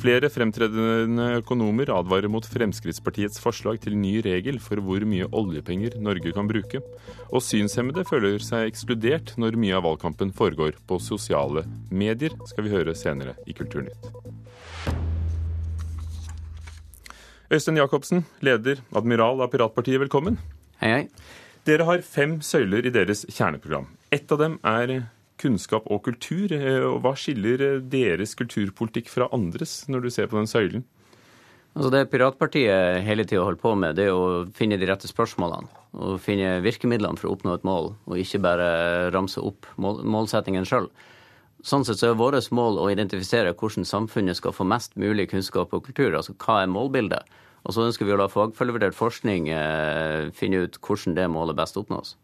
Flere 0.00 0.30
fremtredende 0.32 1.28
økonomer 1.42 1.92
advarer 1.94 2.32
mot 2.32 2.48
Fremskrittspartiets 2.48 3.38
forslag 3.44 3.82
til 3.84 3.98
ny 4.00 4.16
regel 4.24 4.58
for 4.62 4.82
hvor 4.82 5.04
mye 5.06 5.28
oljepenger 5.28 6.00
Norge 6.02 6.34
kan 6.34 6.50
bruke. 6.50 6.82
Og 7.30 7.44
synshemmede 7.44 8.06
føler 8.08 8.40
seg 8.42 8.70
ekskludert 8.72 9.36
når 9.38 9.60
mye 9.60 9.78
av 9.78 9.84
valgkampen 9.86 10.34
foregår 10.34 10.80
på 10.88 10.98
sosiale 11.02 11.68
medier, 11.92 12.34
skal 12.48 12.66
vi 12.66 12.74
høre 12.74 12.96
senere 12.98 13.36
i 13.46 13.54
Kulturnytt. 13.54 15.13
Øystein 17.54 17.76
Jacobsen, 17.78 18.24
leder, 18.42 18.80
admiral 18.98 19.38
av 19.44 19.52
Piratpartiet, 19.52 20.00
velkommen. 20.02 20.40
Hei, 20.80 20.88
hei. 20.90 21.02
Dere 21.68 21.84
har 21.86 22.00
fem 22.02 22.40
søyler 22.42 22.88
i 22.88 22.90
deres 22.90 23.20
kjerneprogram. 23.30 23.84
Ett 24.10 24.32
av 24.34 24.40
dem 24.40 24.56
er 24.66 25.04
kunnskap 25.38 25.86
og 25.86 26.00
kultur. 26.08 26.50
Hva 27.04 27.12
skiller 27.14 27.78
deres 27.78 28.34
kulturpolitikk 28.34 29.12
fra 29.12 29.28
andres, 29.36 29.84
når 29.86 30.02
du 30.02 30.10
ser 30.10 30.26
på 30.32 30.40
den 30.40 30.50
søylen? 30.50 30.82
Altså 31.76 31.92
Det 31.94 32.00
Piratpartiet 32.10 33.04
hele 33.06 33.22
tida 33.22 33.44
holder 33.44 33.62
på 33.62 33.76
med, 33.78 34.00
det 34.00 34.08
er 34.08 34.18
å 34.18 34.48
finne 34.58 34.80
de 34.80 34.90
rette 34.90 35.12
spørsmålene. 35.12 35.70
Og 35.94 36.18
finne 36.24 36.56
virkemidlene 36.64 37.22
for 37.22 37.30
å 37.30 37.36
oppnå 37.36 37.54
et 37.54 37.68
mål, 37.70 37.92
og 38.10 38.18
ikke 38.18 38.42
bare 38.42 38.68
ramse 39.14 39.38
opp 39.38 39.70
mål 39.78 40.02
målsettingen 40.02 40.66
sjøl. 40.66 40.90
Sånn 41.62 41.86
sett 41.86 42.02
så 42.02 42.10
er 42.10 42.18
vårt 42.18 42.50
mål 42.50 42.82
å 42.82 42.90
identifisere 42.90 43.54
hvordan 43.54 43.86
samfunnet 43.86 44.42
skal 44.42 44.52
få 44.52 44.66
mest 44.66 44.98
mulig 44.98 45.30
kunnskap 45.30 45.70
og 45.70 45.86
kultur. 45.86 46.18
Altså 46.18 46.34
hva 46.34 46.64
er 46.64 46.74
målbildet? 46.74 47.30
Og 47.64 47.72
så 47.72 47.86
ønsker 47.86 48.04
vi 48.04 48.12
å 48.12 48.20
la 48.20 48.28
fagfølgevurdert 48.28 48.96
forskning 48.96 49.48
eh, 49.52 50.30
finne 50.36 50.66
ut 50.66 50.76
hvordan 50.84 51.16
det 51.16 51.28
målet 51.32 51.56
best 51.56 51.78
oppnås. 51.80 52.16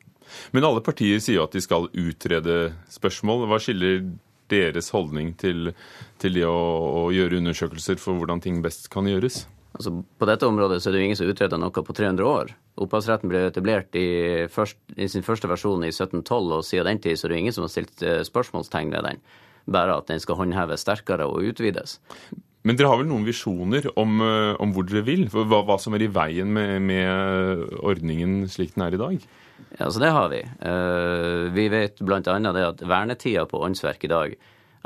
Men 0.54 0.66
alle 0.68 0.82
partier 0.84 1.20
sier 1.22 1.40
jo 1.40 1.46
at 1.46 1.56
de 1.56 1.62
skal 1.64 1.88
utrede 1.88 2.58
spørsmål. 2.92 3.46
Hva 3.50 3.58
skiller 3.62 4.04
deres 4.50 4.90
holdning 4.94 5.32
til, 5.40 5.72
til 6.20 6.36
det 6.36 6.44
å, 6.46 6.58
å, 7.06 7.08
gjøre 7.14 7.40
undersøkelser 7.40 8.00
for 8.02 8.18
hvordan 8.18 8.42
ting 8.44 8.60
best 8.64 8.90
kan 8.92 9.08
gjøres? 9.08 9.44
Altså, 9.70 9.92
på 10.18 10.26
dette 10.26 10.48
området 10.48 10.80
så 10.82 10.90
er 10.90 10.96
det 10.96 11.02
jo 11.02 11.08
ingen 11.08 11.20
som 11.20 11.30
utreder 11.30 11.60
noe 11.62 11.84
på 11.86 11.94
300 11.94 12.26
år. 12.26 12.52
Opphavsretten 12.82 13.30
ble 13.30 13.44
etablert 13.46 13.94
i, 13.98 14.08
først, 14.50 14.80
i, 14.96 15.06
sin 15.10 15.24
første 15.26 15.50
versjon 15.50 15.86
i 15.86 15.92
1712, 15.92 16.56
og 16.58 16.66
siden 16.66 16.90
den 16.90 17.02
tid 17.04 17.20
så 17.20 17.28
er 17.28 17.34
det 17.34 17.40
ingen 17.44 17.56
som 17.56 17.66
har 17.66 17.72
stilt 17.72 18.02
eh, 18.02 18.20
spørsmålstegn 18.26 18.92
ved 18.94 19.06
den. 19.06 19.22
Bare 19.70 20.00
at 20.00 20.10
den 20.10 20.22
skal 20.22 20.40
håndheves 20.40 20.82
sterkere 20.82 21.28
og 21.30 21.46
utvides. 21.52 22.00
Men 22.62 22.76
dere 22.76 22.90
har 22.92 22.98
vel 23.00 23.08
noen 23.08 23.24
visjoner 23.24 23.86
om, 23.98 24.20
eh, 24.20 24.54
om 24.60 24.74
hvor 24.76 24.84
dere 24.84 25.04
vil? 25.06 25.24
Hva, 25.32 25.62
hva, 25.64 25.78
som 25.80 25.94
er 25.96 26.04
i 26.04 26.12
veien 26.12 26.50
med, 26.52 26.82
med 26.84 27.76
ordningen 27.80 28.42
slik 28.52 28.74
den 28.74 28.84
er 28.84 28.96
i 28.96 29.00
dag? 29.00 29.28
Ja, 29.78 29.88
så 29.88 30.00
Det 30.00 30.10
har 30.12 30.28
vi. 30.28 30.42
Uh, 30.60 31.48
vi 31.54 31.68
vet 31.72 32.00
bl.a. 32.04 32.20
det 32.20 32.66
at 32.66 32.82
vernetida 32.84 33.46
på 33.48 33.62
åndsverk 33.64 34.04
i 34.04 34.12
dag 34.12 34.34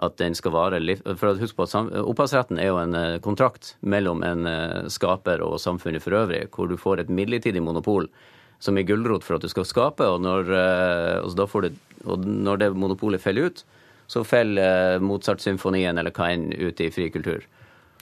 at 0.05 0.17
den 0.19 0.35
skal 0.35 0.51
vare 0.51 0.81
For 1.15 1.31
å 1.31 1.39
huske 1.39 1.55
på 1.55 1.67
at 1.67 1.93
Opphavsretten 2.03 2.59
er 2.59 2.73
jo 2.73 2.81
en 2.81 2.97
eh, 2.99 3.21
kontrakt 3.23 3.77
mellom 3.79 4.25
en 4.27 4.43
skaper 4.91 5.39
og 5.39 5.61
samfunnet 5.63 6.03
for 6.03 6.19
øvrig, 6.19 6.49
hvor 6.51 6.67
du 6.67 6.75
får 6.75 7.05
et 7.05 7.13
midlertidig 7.15 7.63
monopol 7.63 8.09
som 8.59 8.75
er 8.75 8.89
gulrot 8.89 9.23
for 9.23 9.37
at 9.37 9.47
du 9.47 9.49
skal 9.53 9.69
skape. 9.71 10.03
Og 10.03 10.19
når, 10.27 10.51
altså 11.23 11.47
det, 11.63 11.73
og 12.11 12.27
når 12.27 12.59
det 12.59 12.73
monopolet 12.75 13.23
faller 13.23 13.47
ut, 13.47 13.63
så 14.11 14.25
faller 14.27 14.99
Mozart-symfonien 14.99 15.95
eller 15.95 16.11
hva 16.11 16.33
enn 16.35 16.51
ut 16.51 16.83
i 16.83 16.91
fri 16.91 17.07
kultur. 17.15 17.47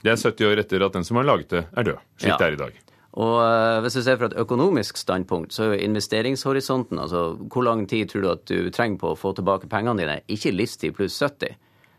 Det 0.02 0.12
er 0.12 0.18
70 0.18 0.49
år 0.50 0.62
etter 0.64 0.85
at 0.85 0.97
den 0.97 1.06
som 1.06 1.21
har 1.21 1.28
laget 1.28 1.52
det, 1.52 1.66
er 1.78 1.87
død, 1.87 2.00
slik 2.18 2.32
ja. 2.35 2.38
det 2.40 2.49
er 2.49 2.56
i 2.56 2.62
dag. 2.64 2.78
Og 3.23 3.35
uh, 3.44 3.80
hvis 3.85 3.99
du 3.99 4.02
ser 4.02 4.16
fra 4.16 4.30
et 4.30 4.38
økonomisk 4.40 4.97
standpunkt, 4.97 5.52
så 5.52 5.66
er 5.66 5.75
jo 5.75 5.88
investeringshorisonten, 5.90 6.99
altså 6.99 7.35
hvor 7.52 7.66
lang 7.66 7.85
tid 7.88 8.09
tror 8.11 8.25
du 8.25 8.30
at 8.32 8.47
du 8.49 8.71
trenger 8.73 9.02
på 9.02 9.12
å 9.12 9.18
få 9.18 9.35
tilbake 9.37 9.68
pengene 9.73 10.00
dine, 10.00 10.21
ikke 10.32 10.54
livstid 10.54 10.97
pluss 10.97 11.18
70. 11.21 11.59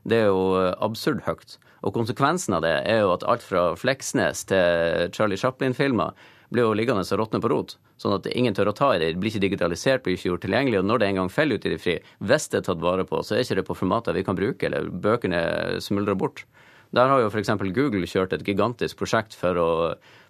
Det 0.10 0.24
er 0.24 0.32
jo 0.32 0.48
uh, 0.58 0.74
absurd 0.84 1.22
høyt. 1.28 1.60
Og 1.84 1.94
konsekvensen 1.96 2.56
av 2.58 2.64
det 2.64 2.74
er 2.88 3.04
jo 3.04 3.14
at 3.14 3.26
alt 3.28 3.44
fra 3.44 3.74
Fleksnes 3.78 4.46
til 4.50 5.12
Charlie 5.16 5.40
Chaplin-filmer 5.40 6.16
blir 6.54 6.68
jo 6.68 6.76
liggende 6.78 7.04
og 7.04 7.20
råtne 7.20 7.42
på 7.44 7.52
rot. 7.52 7.76
Sånn 8.00 8.16
at 8.16 8.28
ingen 8.32 8.56
tør 8.56 8.72
å 8.72 8.76
ta 8.78 8.92
i 8.94 9.00
det. 9.02 9.14
Det 9.14 9.22
blir 9.22 9.34
ikke 9.34 9.46
digitalisert, 9.46 10.04
blir 10.06 10.18
ikke 10.18 10.30
gjort 10.32 10.44
tilgjengelig. 10.46 10.80
Og 10.82 10.88
når 10.90 11.02
det 11.02 11.10
en 11.10 11.22
gang 11.22 11.32
faller 11.34 11.60
ut 11.60 11.68
i 11.68 11.74
det 11.74 11.80
fri, 11.82 11.98
hvis 12.24 12.50
det 12.52 12.62
er 12.62 12.68
tatt 12.70 12.84
vare 12.84 13.06
på, 13.08 13.22
så 13.26 13.36
er 13.36 13.46
ikke 13.46 13.60
det 13.60 13.66
på 13.68 13.78
formater 13.80 14.16
vi 14.16 14.26
kan 14.28 14.38
bruke, 14.38 14.68
eller 14.68 14.90
bøkene 15.04 15.44
smuldrer 15.84 16.18
bort. 16.20 16.46
Der 16.94 17.10
har 17.10 17.24
jo 17.24 17.30
f.eks. 17.32 17.50
Google 17.74 18.06
kjørt 18.10 18.36
et 18.36 18.44
gigantisk 18.46 19.00
prosjekt 19.00 19.34
for 19.38 19.58
å 19.58 19.70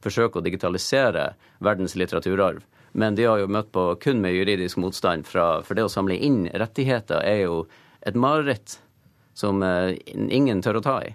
forsøke 0.04 0.40
å 0.40 0.46
digitalisere 0.46 1.34
verdens 1.64 1.98
litteraturarv. 2.00 2.64
Men 2.94 3.18
de 3.18 3.26
har 3.28 3.42
jo 3.42 3.50
møtt 3.52 3.72
på 3.74 3.88
kun 4.04 4.22
med 4.24 4.36
juridisk 4.38 4.78
motstand, 4.80 5.26
fra, 5.28 5.64
for 5.66 5.76
det 5.76 5.88
å 5.88 5.92
samle 5.92 6.16
inn 6.16 6.46
rettigheter 6.54 7.26
er 7.26 7.44
jo 7.48 7.64
et 8.06 8.16
mareritt 8.16 8.78
som 9.34 9.64
eh, 9.66 9.98
ingen 10.14 10.62
tør 10.62 10.80
å 10.80 10.86
ta 10.86 10.98
i. 11.04 11.12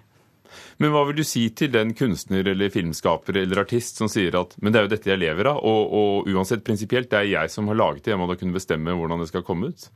Men 0.81 0.91
hva 0.93 1.03
vil 1.07 1.19
du 1.19 1.25
si 1.27 1.43
til 1.55 1.71
den 1.71 1.93
kunstner 1.97 2.47
eller 2.51 2.73
filmskaper 2.73 3.37
eller 3.37 3.61
artist 3.61 4.01
som 4.01 4.09
sier 4.09 4.35
at 4.39 4.55
men 4.57 4.73
det 4.73 4.79
er 4.79 4.87
jo 4.87 4.91
dette 4.95 5.11
jeg 5.11 5.21
lever 5.21 5.51
av, 5.51 5.61
og, 5.61 5.93
og 5.93 6.29
uansett 6.33 6.65
prinsipielt, 6.65 7.09
det 7.11 7.21
er 7.21 7.29
jeg 7.29 7.53
som 7.53 7.69
har 7.69 7.77
laget 7.77 8.05
det, 8.05 8.13
jeg 8.15 8.21
må 8.21 8.27
da 8.29 8.37
kunne 8.39 8.57
bestemme 8.57 8.97
hvordan 8.97 9.21
det 9.21 9.29
skal 9.29 9.45
komme 9.45 9.71
ut? 9.71 9.87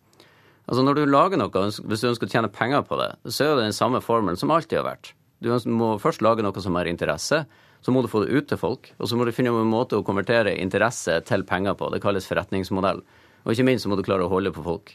Altså 0.63 0.85
Når 0.85 0.95
du 0.95 1.03
lager 1.09 1.41
noe, 1.41 1.65
hvis 1.89 2.05
du 2.05 2.09
ønsker 2.13 2.29
å 2.29 2.33
tjene 2.37 2.53
penger 2.53 2.85
på 2.87 2.97
det, 3.01 3.09
så 3.27 3.49
er 3.49 3.57
det 3.57 3.67
den 3.67 3.75
samme 3.75 3.99
formelen 4.03 4.39
som 4.39 4.53
alltid 4.53 4.79
har 4.79 4.87
vært. 4.93 5.11
Du 5.43 5.51
må 5.75 5.93
først 5.99 6.23
lage 6.23 6.45
noe 6.45 6.63
som 6.63 6.79
har 6.79 6.89
interesse. 6.89 7.43
Så 7.83 7.91
må 7.91 8.01
du 8.01 8.07
få 8.07 8.23
det 8.23 8.31
ut 8.31 8.47
til 8.47 8.59
folk. 8.59 8.93
Og 8.97 9.09
så 9.11 9.19
må 9.19 9.27
du 9.27 9.33
finne 9.35 9.51
en 9.51 9.67
måte 9.67 9.99
å 9.99 10.05
konvertere 10.07 10.55
interesse 10.55 11.19
til 11.27 11.43
penger 11.47 11.75
på. 11.75 11.89
Det 11.91 11.99
kalles 12.03 12.27
forretningsmodell. 12.29 13.03
Og 13.43 13.51
ikke 13.51 13.65
minst 13.67 13.83
så 13.83 13.91
må 13.91 13.99
du 13.99 14.05
klare 14.07 14.23
å 14.23 14.31
holde 14.31 14.53
på 14.55 14.63
folk. 14.63 14.93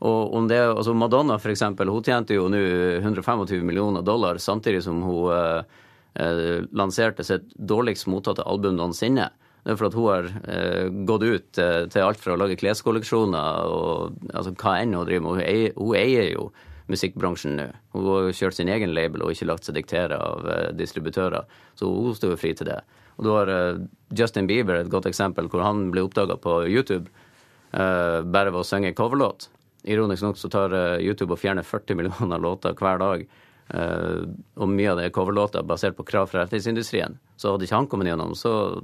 Og 0.00 0.32
om 0.36 0.46
det, 0.48 0.62
altså 0.64 0.94
Madonna 0.96 1.36
for 1.36 1.52
eksempel, 1.52 1.90
hun 1.92 2.04
tjente 2.06 2.32
jo 2.32 2.46
nå 2.48 2.60
125 3.02 3.60
millioner 3.60 4.00
dollar 4.00 4.40
samtidig 4.40 4.80
som 4.86 5.02
hun 5.04 5.28
eh, 5.36 5.76
eh, 6.16 6.62
lanserte 6.72 7.26
sitt 7.26 7.52
dårligst 7.52 8.08
mottatte 8.08 8.46
album 8.48 8.78
noensinne. 8.78 9.28
Det 9.60 9.74
er 9.74 9.76
for 9.76 9.90
at 9.90 9.98
hun 9.98 10.08
har 10.08 10.30
eh, 10.48 10.86
gått 11.04 11.26
ut 11.26 11.60
eh, 11.60 11.82
til 11.92 12.06
alt 12.06 12.22
fra 12.22 12.32
å 12.32 12.40
lage 12.40 12.56
kleskolleksjoner 12.62 13.68
og 13.68 14.16
altså, 14.32 14.54
hva 14.56 14.78
enn 14.80 14.96
hun 14.96 15.04
driver 15.04 15.26
med. 15.26 15.34
Hun 15.36 15.44
eier, 15.44 15.76
hun 15.76 15.98
eier 16.00 16.30
jo 16.30 16.48
musikkbransjen 16.90 17.56
nå. 17.58 17.68
Hun 17.94 18.08
har 18.08 18.30
kjørt 18.36 18.58
sin 18.58 18.70
egen 18.72 18.94
label 18.96 19.24
og 19.24 19.34
ikke 19.34 19.48
lagt 19.48 19.66
seg 19.66 19.76
diktere 19.78 20.18
av 20.20 20.46
uh, 20.46 20.68
distributører. 20.76 21.46
Så 21.78 21.88
hun 21.90 22.16
står 22.16 22.36
fri 22.40 22.52
til 22.56 22.70
det. 22.70 22.80
Og 23.18 23.26
du 23.26 23.32
har 23.34 23.50
uh, 23.50 23.80
Justin 24.16 24.48
Bieber, 24.50 24.80
et 24.80 24.92
godt 24.92 25.08
eksempel, 25.10 25.50
hvor 25.50 25.64
han 25.64 25.88
ble 25.94 26.04
oppdaga 26.06 26.38
på 26.40 26.62
YouTube 26.68 27.06
uh, 27.74 28.20
bare 28.26 28.52
ved 28.52 28.60
å 28.62 28.66
synge 28.66 28.94
coverlåt. 28.98 29.48
Ironisk 29.88 30.26
nok 30.26 30.36
så 30.36 30.50
tar 30.52 30.74
YouTube 31.00 31.32
og 31.32 31.40
fjerner 31.40 31.64
40 31.64 31.96
millioner 32.00 32.42
låter 32.42 32.76
hver 32.76 33.00
dag. 33.00 33.28
og 33.70 34.66
mye 34.68 34.90
av 34.90 34.98
det 34.98 35.04
er 35.06 35.12
coverlåter 35.14 35.62
basert 35.62 35.94
på 35.96 36.04
krav 36.04 36.26
fra 36.26 36.42
rettighetsindustrien. 36.42 37.14
Så 37.38 37.52
hadde 37.52 37.64
ikke 37.64 37.78
han 37.78 37.86
kommet 37.86 38.10
gjennom, 38.10 38.34
så 38.34 38.82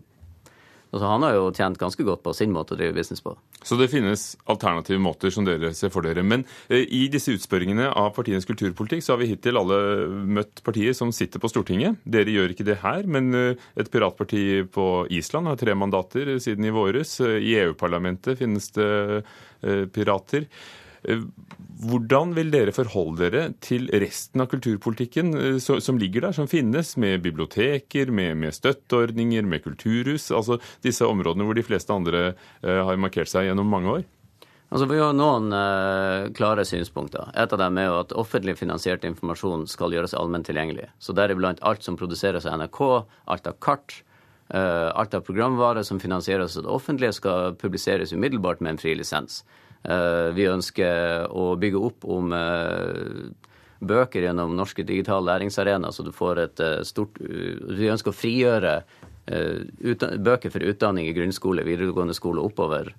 altså 0.97 1.11
Han 1.11 1.25
har 1.27 1.37
jo 1.37 1.51
tjent 1.55 1.79
ganske 1.81 2.07
godt 2.07 2.23
på 2.25 2.35
sin 2.37 2.53
måte 2.55 2.75
å 2.75 2.79
drive 2.79 2.97
business 2.97 3.23
på. 3.25 3.35
Så 3.63 3.79
det 3.79 3.89
finnes 3.93 4.25
alternative 4.51 5.01
måter 5.03 5.33
som 5.35 5.47
dere 5.47 5.73
ser 5.77 5.93
for 5.95 6.07
dere. 6.07 6.25
Men 6.27 6.45
eh, 6.69 6.85
i 6.85 7.07
disse 7.13 7.35
utspørringene 7.37 7.91
av 7.93 8.13
partienes 8.17 8.49
kulturpolitikk, 8.49 9.05
så 9.05 9.15
har 9.15 9.23
vi 9.23 9.31
hittil 9.33 9.61
alle 9.61 9.79
møtt 10.39 10.63
partier 10.67 10.97
som 10.97 11.13
sitter 11.15 11.43
på 11.43 11.51
Stortinget. 11.53 12.01
Dere 12.05 12.35
gjør 12.35 12.55
ikke 12.55 12.69
det 12.69 12.81
her, 12.85 13.07
men 13.11 13.31
eh, 13.37 13.69
et 13.79 13.93
piratparti 13.93 14.65
på 14.73 14.89
Island 15.15 15.53
har 15.53 15.61
tre 15.61 15.77
mandater 15.79 16.37
siden 16.43 16.69
i 16.69 16.75
våres. 16.75 17.19
Eh, 17.25 17.39
I 17.43 17.55
EU-parlamentet 17.67 18.41
finnes 18.41 18.73
det 18.77 18.91
pirater. 19.95 20.45
Hvordan 21.77 22.33
vil 22.33 22.49
dere 22.51 22.73
forholde 22.73 23.27
dere 23.29 23.43
til 23.61 23.91
resten 24.01 24.41
av 24.41 24.49
kulturpolitikken 24.49 25.35
eh, 25.37 25.59
som 25.61 25.99
ligger 26.01 26.25
der, 26.25 26.37
som 26.37 26.49
finnes, 26.49 26.95
med 26.97 27.21
biblioteker, 27.27 28.09
med, 28.09 28.39
med 28.41 28.57
støtteordninger, 28.57 29.45
med 29.45 29.65
kulturhus? 29.65 30.31
Altså 30.33 30.57
disse 30.87 31.05
områdene 31.05 31.45
hvor 31.45 31.59
de 31.59 31.65
fleste 31.67 31.93
andre 31.93 32.31
uh, 32.65 32.81
har 32.89 33.01
markert 33.01 33.29
seg 33.29 33.51
gjennom 33.51 33.69
mange 33.69 33.93
år? 33.93 34.07
Altså, 34.71 34.87
Vi 34.89 34.99
har 34.99 35.13
noen 35.15 35.53
uh, 35.53 36.33
klare 36.35 36.65
synspunkter. 36.67 37.29
Et 37.37 37.53
av 37.53 37.61
dem 37.61 37.79
er 37.79 37.91
jo 37.91 38.01
at 38.01 38.17
offentlig 38.25 38.57
finansiert 38.59 39.05
informasjon 39.07 39.69
skal 39.71 39.95
gjøres 39.95 40.17
allment 40.17 40.49
tilgjengelig. 40.49 40.89
Så 40.99 41.15
deriblant 41.15 41.61
alt 41.61 41.85
som 41.85 41.99
produseres 42.01 42.49
av 42.49 42.57
NRK, 42.63 42.81
alt 43.37 43.53
av 43.53 43.61
kart, 43.63 44.01
uh, 44.49 44.91
alt 44.97 45.15
av 45.15 45.29
programvare 45.29 45.85
som 45.85 46.01
finansieres 46.01 46.57
av 46.57 46.67
det 46.67 46.75
offentlige, 46.81 47.15
skal 47.21 47.55
publiseres 47.61 48.17
umiddelbart 48.17 48.65
med 48.65 48.75
en 48.75 48.83
fri 48.83 48.97
lisens. 48.97 49.43
Eh, 49.85 50.29
vi 50.35 50.47
ønsker 50.51 51.29
å 51.31 51.53
bygge 51.61 51.83
opp 51.89 52.07
om 52.11 52.33
eh, 52.35 53.27
bøker 53.87 54.27
gjennom 54.27 54.57
norske 54.59 54.87
digitale 54.87 55.29
læringsarenaer, 55.29 55.95
så 55.95 56.07
du 56.07 56.13
får 56.15 56.43
et 56.43 56.63
eh, 56.65 56.81
stort 56.87 57.21
Vi 57.21 57.93
ønsker 57.93 58.13
å 58.13 58.17
frigjøre 58.17 58.81
bøker 59.27 60.53
for 60.55 60.63
utdanning 60.63 61.09
i 61.11 61.15
grunnskole, 61.15 61.65
videregående 61.67 62.15
skole 62.15 62.39
og 62.39 62.53
oppover. 62.53 62.93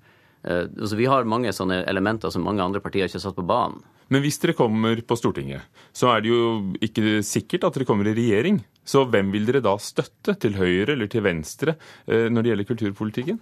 Altså, 0.44 0.98
vi 1.00 1.06
har 1.08 1.24
mange 1.24 1.54
sånne 1.56 1.78
elementer 1.88 2.34
som 2.36 2.44
mange 2.44 2.60
andre 2.60 2.82
partier 2.84 3.08
ikke 3.08 3.16
har 3.16 3.24
satt 3.24 3.38
på 3.38 3.46
banen. 3.48 3.80
Men 4.12 4.26
hvis 4.26 4.36
dere 4.44 4.58
kommer 4.58 5.00
på 5.08 5.16
Stortinget, 5.16 5.64
så 5.96 6.12
er 6.12 6.26
det 6.26 6.34
jo 6.34 6.42
ikke 6.84 7.22
sikkert 7.24 7.70
at 7.70 7.80
dere 7.80 7.88
kommer 7.88 8.12
i 8.12 8.16
regjering. 8.20 8.60
Så 8.84 9.06
hvem 9.08 9.32
vil 9.32 9.48
dere 9.48 9.64
da 9.64 9.78
støtte, 9.80 10.36
til 10.36 10.60
høyre 10.60 10.98
eller 10.98 11.08
til 11.08 11.24
venstre, 11.24 11.78
når 12.12 12.44
det 12.44 12.52
gjelder 12.52 12.70
kulturpolitikken? 12.74 13.40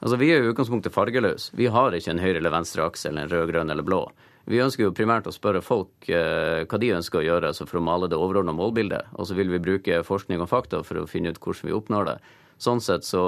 Altså, 0.00 0.16
Vi 0.16 0.30
er 0.32 0.42
i 0.42 0.50
utgangspunktet 0.50 0.94
fargeløse. 0.94 1.52
Vi 1.56 1.66
har 1.66 1.92
ikke 1.92 2.10
en 2.10 2.22
høyre- 2.22 2.40
eller 2.40 2.50
venstre 2.50 2.84
akse 2.84 3.08
eller 3.08 3.22
en 3.22 3.32
rød, 3.32 3.52
grønn 3.52 3.70
eller 3.70 3.84
blå. 3.84 4.06
Vi 4.48 4.58
ønsker 4.58 4.86
jo 4.86 4.94
primært 4.96 5.28
å 5.28 5.34
spørre 5.34 5.60
folk 5.62 6.08
eh, 6.08 6.64
hva 6.64 6.78
de 6.80 6.94
ønsker 6.96 7.20
å 7.20 7.26
gjøre 7.26 7.50
altså 7.52 7.66
for 7.68 7.78
å 7.78 7.84
male 7.84 8.08
det 8.08 8.18
overordna 8.18 8.54
målbildet. 8.56 9.12
Og 9.14 9.28
så 9.28 9.36
vil 9.36 9.52
vi 9.52 9.60
bruke 9.62 10.00
forskning 10.06 10.40
og 10.40 10.48
fakta 10.50 10.80
for 10.86 11.02
å 11.02 11.06
finne 11.06 11.30
ut 11.30 11.38
hvordan 11.38 11.68
vi 11.68 11.76
oppnår 11.76 12.08
det. 12.08 12.16
Sånn 12.60 12.80
sett 12.84 13.06
så 13.08 13.22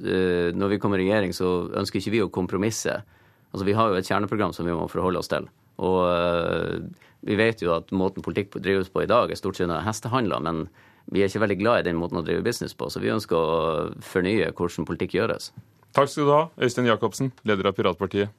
eh, 0.00 0.50
Når 0.56 0.74
vi 0.74 0.80
kommer 0.80 1.00
i 1.00 1.06
regjering, 1.06 1.36
så 1.36 1.70
ønsker 1.76 2.00
ikke 2.00 2.16
vi 2.16 2.24
å 2.24 2.32
kompromisse. 2.32 2.96
Altså 3.52 3.68
Vi 3.68 3.76
har 3.76 3.90
jo 3.90 4.00
et 4.00 4.08
kjerneprogram 4.08 4.56
som 4.56 4.66
vi 4.66 4.76
må 4.76 4.88
forholde 4.88 5.20
oss 5.20 5.30
til. 5.30 5.46
Og 5.84 6.00
eh, 6.08 6.80
vi 7.28 7.36
vet 7.36 7.60
jo 7.60 7.74
at 7.76 7.92
måten 7.92 8.24
politikk 8.24 8.56
drives 8.64 8.88
på 8.88 9.04
i 9.04 9.10
dag, 9.10 9.30
er 9.30 9.38
stort 9.38 9.60
sett 9.60 9.72
hestehandler. 9.84 10.40
men 10.40 10.68
vi 11.10 11.22
er 11.22 11.30
ikke 11.30 11.42
veldig 11.42 11.58
glad 11.58 11.80
i 11.80 11.88
den 11.90 11.98
måten 11.98 12.20
å 12.20 12.24
drive 12.26 12.44
business 12.46 12.76
på, 12.78 12.90
så 12.90 13.02
vi 13.02 13.10
ønsker 13.12 13.36
å 13.36 13.88
fornye 14.04 14.52
hvordan 14.54 14.86
politikk 14.88 15.18
gjøres. 15.18 15.50
Takk 15.96 16.10
skal 16.12 16.28
du 16.28 16.34
ha, 16.36 16.44
Øystein 16.62 16.86
Jacobsen, 16.86 17.32
leder 17.42 17.70
av 17.70 17.74
Piratpartiet. 17.74 18.30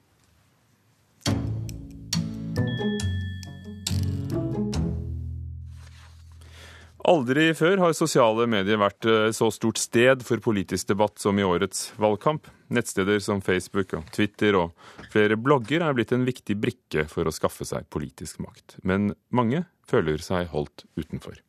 Aldri 7.12 7.48
før 7.58 7.80
har 7.82 7.96
sosiale 7.98 8.46
medier 8.48 8.78
vært 8.80 9.08
eh, 9.10 9.32
så 9.34 9.50
stort 9.52 9.82
sted 9.82 10.22
for 10.24 10.40
politisk 10.44 10.92
debatt 10.94 11.18
som 11.20 11.40
i 11.42 11.44
årets 11.44 11.90
valgkamp. 12.00 12.46
Nettsteder 12.72 13.20
som 13.26 13.42
Facebook 13.44 13.98
og 13.98 14.08
Twitter 14.16 14.56
og 14.60 14.78
flere 15.12 15.36
blogger 15.36 15.82
er 15.84 15.98
blitt 15.98 16.14
en 16.16 16.28
viktig 16.30 16.60
brikke 16.62 17.08
for 17.12 17.28
å 17.28 17.34
skaffe 17.36 17.68
seg 17.68 17.90
politisk 17.92 18.40
makt. 18.46 18.78
Men 18.86 19.16
mange 19.34 19.66
føler 19.90 20.22
seg 20.24 20.54
holdt 20.54 20.86
utenfor. 20.94 21.42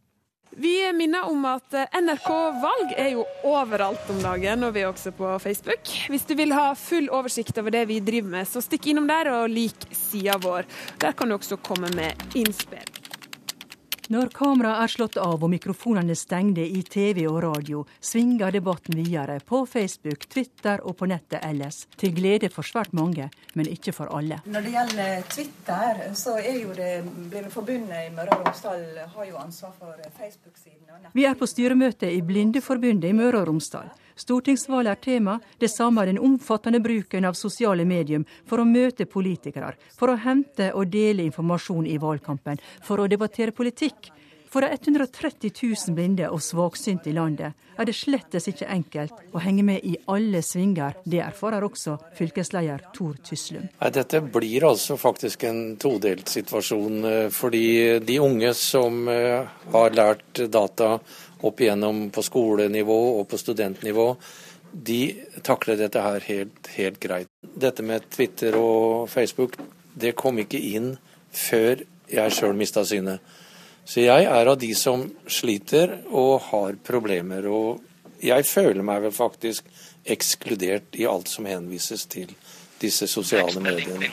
Vi 0.56 0.92
minner 0.92 1.30
om 1.30 1.44
at 1.48 1.72
NRK 1.96 2.28
Valg 2.60 2.90
er 3.00 3.14
jo 3.14 3.24
overalt 3.48 4.10
om 4.12 4.18
dagen, 4.20 4.66
og 4.66 4.74
vi 4.76 4.82
er 4.84 4.90
også 4.90 5.14
på 5.16 5.30
Facebook. 5.40 5.88
Hvis 6.12 6.28
du 6.28 6.34
vil 6.36 6.52
ha 6.52 6.74
full 6.76 7.08
oversikt 7.08 7.56
over 7.62 7.72
det 7.72 7.86
vi 7.88 8.02
driver 8.04 8.34
med, 8.36 8.48
så 8.50 8.60
stikk 8.60 8.90
innom 8.92 9.08
der 9.08 9.32
og 9.32 9.48
lik 9.48 9.88
sida 9.96 10.36
vår. 10.42 10.68
Der 11.00 11.16
kan 11.16 11.32
du 11.32 11.38
også 11.38 11.56
komme 11.64 11.88
med 11.96 12.36
innspill. 12.36 12.91
Når 14.12 14.28
kameraet 14.36 14.84
er 14.84 14.90
slått 14.92 15.14
av 15.16 15.40
og 15.40 15.48
mikrofonene 15.48 16.12
stengte 16.18 16.64
i 16.68 16.82
TV 16.84 17.22
og 17.30 17.38
radio, 17.46 17.78
svinger 18.04 18.52
debatten 18.52 18.98
videre 18.98 19.38
på 19.40 19.62
Facebook, 19.64 20.26
Twitter 20.28 20.82
og 20.84 20.98
på 20.98 21.08
nettet 21.08 21.40
ellers. 21.46 21.86
Til 21.96 22.12
glede 22.18 22.50
for 22.52 22.66
svært 22.66 22.92
mange, 22.92 23.30
men 23.56 23.70
ikke 23.72 23.94
for 23.96 24.12
alle. 24.12 24.42
Når 24.44 24.66
det 24.66 24.74
gjelder 24.74 25.24
Twitter, 25.32 26.02
så 26.18 26.36
er 26.42 26.60
jo 26.60 26.76
det 26.76 26.90
Blindeforbundet 27.06 28.10
i 28.10 28.12
Møre 28.12 28.36
og 28.36 28.44
Romsdal 28.44 28.84
har 29.14 29.30
jo 29.30 29.40
ansvar 29.40 29.72
for 29.78 29.96
Facebook-siden. 30.18 31.08
Vi 31.16 31.24
er 31.24 31.38
på 31.38 31.48
styremøte 31.48 32.12
i 32.12 32.20
Blindeforbundet 32.20 33.08
i 33.08 33.16
Møre 33.16 33.40
og 33.40 33.48
Romsdal. 33.48 33.88
Stortingsvalget 34.16 34.92
er 34.92 35.02
tema, 35.04 35.38
det 35.58 35.70
samme 35.72 36.02
er 36.02 36.12
den 36.12 36.22
omfattende 36.22 36.80
bruken 36.82 37.24
av 37.24 37.38
sosiale 37.38 37.84
medier 37.88 38.24
for 38.48 38.62
å 38.62 38.68
møte 38.68 39.06
politikere, 39.06 39.74
for 39.96 40.12
å 40.12 40.18
hente 40.20 40.72
og 40.72 40.90
dele 40.92 41.26
informasjon 41.28 41.86
i 41.86 42.00
valgkampen, 42.02 42.60
for 42.84 43.02
å 43.02 43.08
debattere 43.10 43.54
politikk. 43.56 44.12
For 44.52 44.60
de 44.60 44.68
130 44.68 45.50
000 45.62 45.94
blinde 45.96 46.26
og 46.28 46.42
svaksynte 46.44 47.08
i 47.08 47.14
landet 47.16 47.56
er 47.80 47.88
det 47.88 47.94
slettes 47.96 48.50
ikke 48.50 48.68
enkelt 48.68 49.32
å 49.32 49.40
henge 49.40 49.64
med 49.64 49.86
i 49.88 49.94
alle 50.12 50.42
svinger. 50.44 50.98
Det 51.08 51.22
erfarer 51.24 51.64
også 51.64 51.94
fylkesleder 52.18 52.84
Tor 52.92 53.16
Tyslum. 53.24 53.64
Dette 53.80 54.20
blir 54.20 54.66
altså 54.68 54.98
faktisk 55.00 55.46
en 55.48 55.62
todelt 55.80 56.28
situasjon. 56.28 57.00
Eh, 57.08 57.26
fordi 57.32 57.64
de 58.04 58.18
unge 58.20 58.52
som 58.58 59.08
eh, 59.08 59.48
har 59.72 59.96
lært 59.96 60.44
data 60.52 60.98
opp 61.42 61.60
igjennom 61.60 62.06
på 62.14 62.24
skolenivå 62.24 62.98
og 63.18 63.28
på 63.30 63.40
studentnivå, 63.40 64.08
de 64.72 65.00
takler 65.44 65.76
dette 65.76 66.00
her 66.00 66.24
helt, 66.24 66.68
helt 66.76 66.98
greit. 67.00 67.28
Dette 67.42 67.84
med 67.84 68.06
Twitter 68.10 68.56
og 68.56 69.10
Facebook, 69.12 69.58
det 69.92 70.14
kom 70.16 70.40
ikke 70.40 70.60
inn 70.72 70.94
før 71.32 71.84
jeg 72.12 72.32
sjøl 72.32 72.56
mista 72.56 72.84
synet. 72.88 73.20
Så 73.84 74.04
jeg 74.04 74.26
er 74.30 74.48
av 74.48 74.58
de 74.60 74.70
som 74.78 75.04
sliter 75.26 75.98
og 76.08 76.48
har 76.52 76.78
problemer. 76.86 77.48
Og 77.50 77.82
jeg 78.22 78.46
føler 78.46 78.84
meg 78.86 79.02
vel 79.04 79.14
faktisk 79.14 79.68
ekskludert 80.02 80.96
i 80.98 81.06
alt 81.10 81.28
som 81.30 81.46
henvises 81.46 82.06
til 82.10 82.32
disse 82.82 83.08
sosiale 83.10 83.62
mediene. 83.62 84.10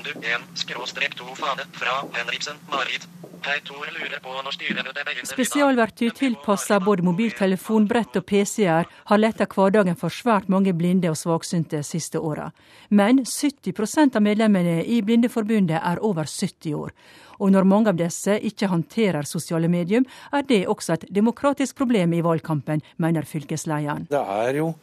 Spesialverktøy 5.29 6.09
tilpassa 6.15 6.79
både 6.83 7.05
mobiltelefon, 7.07 7.87
brett 7.89 8.19
og 8.19 8.25
PC-er 8.29 8.89
har 9.11 9.21
letta 9.21 9.47
hverdagen 9.49 9.97
for 9.99 10.13
svært 10.13 10.49
mange 10.51 10.73
blinde 10.75 11.11
og 11.11 11.17
svaksynte 11.19 11.81
siste 11.87 12.19
åra. 12.19 12.49
Men 12.89 13.23
70% 13.25 14.19
av 14.19 14.25
medlemmene 14.25 14.83
i 14.83 15.01
Blindeforbundet 15.05 15.79
er 15.79 16.03
over 16.05 16.27
70 16.27 16.75
år. 16.77 16.93
Og 17.39 17.53
når 17.55 17.67
mange 17.71 17.93
av 17.93 17.99
disse 17.99 18.35
ikke 18.43 18.67
håndterer 18.67 19.27
sosiale 19.27 19.69
medier, 19.71 20.03
er 20.35 20.43
det 20.47 20.65
også 20.67 20.97
et 20.97 21.05
demokratisk 21.15 21.77
problem 21.79 22.13
i 22.13 22.23
valgkampen, 22.25 22.83
mener 22.97 23.27
fylkeslederen. 23.27 24.09
Det 24.11 24.19
er 24.19 24.59
jo 24.59 24.73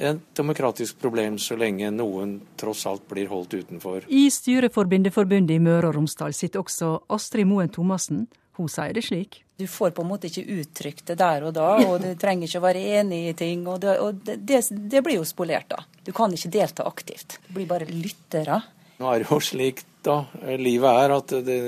et 0.00 0.20
demokratisk 0.36 0.98
problem 1.02 1.38
så 1.38 1.56
lenge 1.60 1.90
noen 1.92 2.38
tross 2.60 2.86
alt 2.88 3.06
blir 3.10 3.28
holdt 3.30 3.54
utenfor. 3.60 4.08
I 4.08 4.28
styret 4.32 4.74
for 4.74 4.88
Bindeforbundet 4.90 5.58
i 5.58 5.62
Møre 5.62 5.90
og 5.90 5.98
Romsdal 5.98 6.34
sitter 6.36 6.62
også 6.62 6.94
Astrid 7.12 7.48
Moen 7.50 7.72
Thomassen. 7.72 8.26
Hun 8.58 8.68
sier 8.68 8.96
det 8.96 9.04
slik. 9.06 9.42
Du 9.60 9.66
får 9.68 9.92
på 9.96 10.04
en 10.04 10.08
måte 10.08 10.28
ikke 10.30 10.46
uttrykt 10.60 11.06
det 11.12 11.18
der 11.20 11.44
og 11.48 11.54
da, 11.56 11.68
og 11.84 12.00
du 12.00 12.10
trenger 12.20 12.48
ikke 12.48 12.60
å 12.60 12.64
være 12.64 12.84
enig 13.00 13.20
i 13.28 13.36
ting. 13.36 13.66
og 13.68 13.80
Det, 13.82 13.96
og 14.00 14.24
det, 14.24 14.40
det, 14.70 15.02
blir 15.04 15.20
jo 15.20 15.28
spolert 15.28 15.68
da. 15.72 15.82
Du 16.04 16.12
kan 16.16 16.32
ikke 16.32 16.52
delta 16.52 16.88
aktivt. 16.88 17.38
Du 17.46 17.54
blir 17.58 17.68
bare 17.68 17.88
lyttere. 17.88 18.62
Nå 19.00 19.08
er 19.12 19.22
det 19.22 19.30
jo 19.30 19.40
slik 19.44 19.84
da 20.06 20.16
livet 20.58 21.00
er, 21.04 21.14
at 21.14 21.34
det 21.44 21.60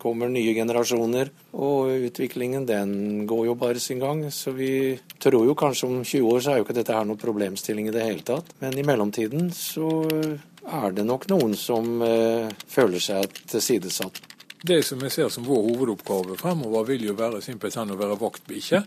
kommer 0.00 0.30
nye 0.32 0.54
generasjoner. 0.56 1.30
Og 1.56 1.94
utviklingen 2.08 2.66
den 2.68 3.26
går 3.28 3.46
jo 3.48 3.56
bare 3.58 3.80
sin 3.82 4.02
gang. 4.02 4.26
Så 4.34 4.52
vi 4.56 4.98
tror 5.18 5.46
jo 5.48 5.56
kanskje 5.58 5.88
om 5.88 6.02
20 6.04 6.32
år 6.32 6.44
så 6.44 6.52
er 6.52 6.60
jo 6.60 6.68
ikke 6.68 6.78
dette 6.80 6.96
her 6.96 7.08
noen 7.08 7.20
problemstilling 7.20 7.88
i 7.88 7.94
det 7.94 8.04
hele 8.04 8.26
tatt. 8.26 8.52
Men 8.62 8.76
i 8.78 8.86
mellomtiden 8.86 9.50
så 9.56 9.88
er 10.68 10.92
det 10.92 11.06
nok 11.08 11.28
noen 11.32 11.54
som 11.56 12.02
eh, 12.04 12.50
føler 12.68 13.02
seg 13.02 13.40
tilsidesatt. 13.48 14.20
Det 14.58 14.80
som 14.82 15.00
jeg 15.06 15.14
ser 15.14 15.28
som 15.30 15.46
vår 15.46 15.68
hovedoppgave 15.68 16.36
fremover, 16.40 16.88
vil 16.88 17.06
jo 17.06 17.16
være 17.18 17.40
simpelthen 17.44 17.94
å 17.94 17.98
være 17.98 18.18
vaktbikkje 18.18 18.82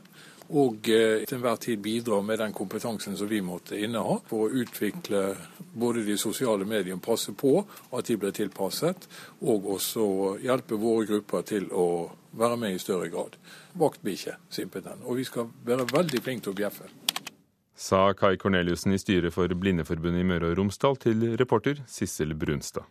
og 0.51 0.89
eh, 0.89 1.23
til 1.25 1.37
enhver 1.37 1.59
tid 1.63 1.79
bidra 1.83 2.21
med 2.21 2.39
den 2.41 2.53
kompetansen 2.53 3.17
som 3.17 3.29
vi 3.29 3.41
måtte 3.45 3.79
inneha 3.79 4.17
for 4.27 4.47
å 4.47 4.63
utvikle 4.63 5.23
både 5.73 6.03
de 6.07 6.17
sosiale 6.19 6.67
mediene, 6.67 6.99
passe 6.99 7.31
på 7.37 7.57
at 7.63 8.07
de 8.07 8.17
blir 8.19 8.35
tilpasset, 8.35 9.07
og 9.41 9.69
også 9.77 10.07
hjelpe 10.43 10.79
våre 10.79 11.07
grupper 11.13 11.47
til 11.47 11.69
å 11.71 11.87
være 12.37 12.57
med 12.59 12.75
i 12.75 12.81
større 12.83 13.07
grad. 13.11 13.37
Vaktbikkje, 13.79 14.35
simpelthen. 14.49 15.03
Og 15.05 15.19
vi 15.19 15.27
skal 15.27 15.49
være 15.67 15.87
veldig 15.91 16.23
flinke 16.23 16.47
til 16.47 16.55
å 16.55 16.59
bjeffe. 16.61 16.91
Sa 17.81 18.11
Kai 18.13 18.35
Korneliussen 18.37 18.93
i 18.93 18.99
styret 19.01 19.33
for 19.33 19.49
Blindeforbundet 19.57 20.21
i 20.21 20.27
Møre 20.27 20.51
og 20.51 20.59
Romsdal 20.59 20.99
til 21.01 21.31
reporter 21.39 21.81
Sissel 21.89 22.35
Brunstad. 22.37 22.85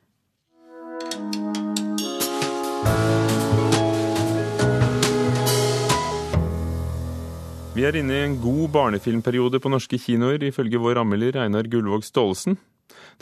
Vi 7.70 7.84
er 7.86 7.94
inne 7.94 8.16
i 8.16 8.22
en 8.26 8.32
god 8.42 8.72
barnefilmperiode 8.74 9.60
på 9.62 9.70
norske 9.70 9.98
kinoer, 10.02 10.42
ifølge 10.42 10.80
vår 10.82 10.98
anmelder 11.04 11.36
Einar 11.44 11.68
Gullvåg 11.70 12.02
Staalesen. 12.02 12.56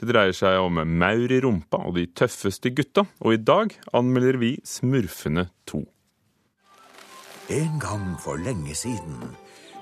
Det 0.00 0.06
dreier 0.08 0.32
seg 0.32 0.56
om 0.62 0.80
maur 0.88 1.34
i 1.34 1.40
rumpa 1.44 1.82
og 1.84 1.98
de 1.98 2.06
tøffeste 2.16 2.72
gutta, 2.72 3.04
og 3.20 3.36
i 3.36 3.40
dag 3.42 3.74
anmelder 3.92 4.38
vi 4.40 4.54
Smurfene 4.64 5.50
2. 5.68 5.82
En 7.58 7.76
gang 7.82 8.06
for 8.24 8.40
lenge 8.40 8.72
siden 8.72 9.34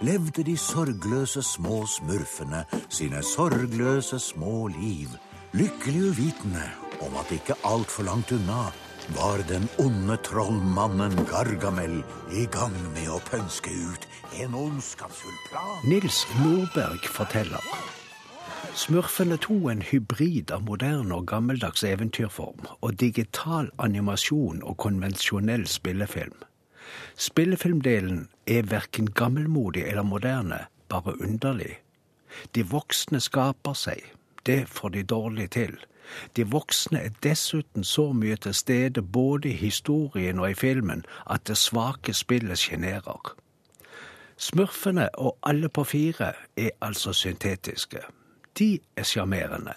levde 0.03 0.43
de 0.49 0.57
sorgløse 0.59 1.45
små 1.47 1.85
smurfene 1.87 2.65
sine 2.91 3.23
sorgløse 3.23 4.19
små 4.19 4.67
liv, 4.75 5.15
lykkelig 5.55 6.11
uvitende 6.11 6.67
om 7.07 7.15
at 7.23 7.31
ikke 7.39 7.55
altfor 7.63 8.11
langt 8.11 8.35
unna 8.35 8.67
var 9.15 9.39
den 9.49 9.69
onde 9.79 10.17
trollmannen 10.17 11.15
Gargamel 11.31 12.01
i 12.33 12.47
gang 12.51 12.75
med 12.95 13.11
å 13.11 13.21
pønske 13.29 13.71
ut 13.71 14.07
en 14.41 14.55
ondskapsfull 14.59 15.37
plan. 15.51 15.79
Nils 15.87 16.25
Nordberg 16.41 17.07
forteller. 17.07 17.63
Smurfene 18.77 19.39
2 19.41 19.55
en 19.71 19.85
hybrid 19.89 20.51
av 20.53 20.67
moderne 20.67 21.17
og 21.17 21.29
gammeldags 21.31 21.85
eventyrform 21.87 22.67
og 22.81 22.99
digital 23.01 23.71
animasjon 23.81 24.61
og 24.67 24.77
konvensjonell 24.83 25.65
spillefilm. 25.71 26.37
Spillefilmdelen 27.17 28.27
er 28.47 28.69
verken 28.69 29.09
gammelmodig 29.15 29.87
eller 29.87 30.05
moderne, 30.05 30.67
bare 30.89 31.17
underlig. 31.23 31.79
De 32.53 32.67
voksne 32.69 33.23
skaper 33.23 33.79
seg. 33.79 34.03
Det 34.47 34.69
får 34.69 34.89
de 34.89 35.03
dårlig 35.03 35.51
til. 35.51 35.77
De 36.37 36.45
voksne 36.47 37.01
er 37.03 37.15
dessuten 37.23 37.85
så 37.85 38.13
mye 38.13 38.37
til 38.37 38.55
stede 38.55 39.03
både 39.03 39.49
i 39.49 39.57
historien 39.59 40.39
og 40.39 40.51
i 40.51 40.55
filmen 40.55 41.05
at 41.31 41.47
det 41.49 41.57
svake 41.59 42.15
spillet 42.15 42.59
sjenerer. 42.59 43.35
Smurfene 44.37 45.09
og 45.15 45.39
alle 45.43 45.69
på 45.69 45.85
fire 45.85 46.33
er 46.57 46.71
altså 46.81 47.13
syntetiske. 47.13 47.99
De 48.59 48.79
er 48.97 49.03
sjarmerende. 49.03 49.75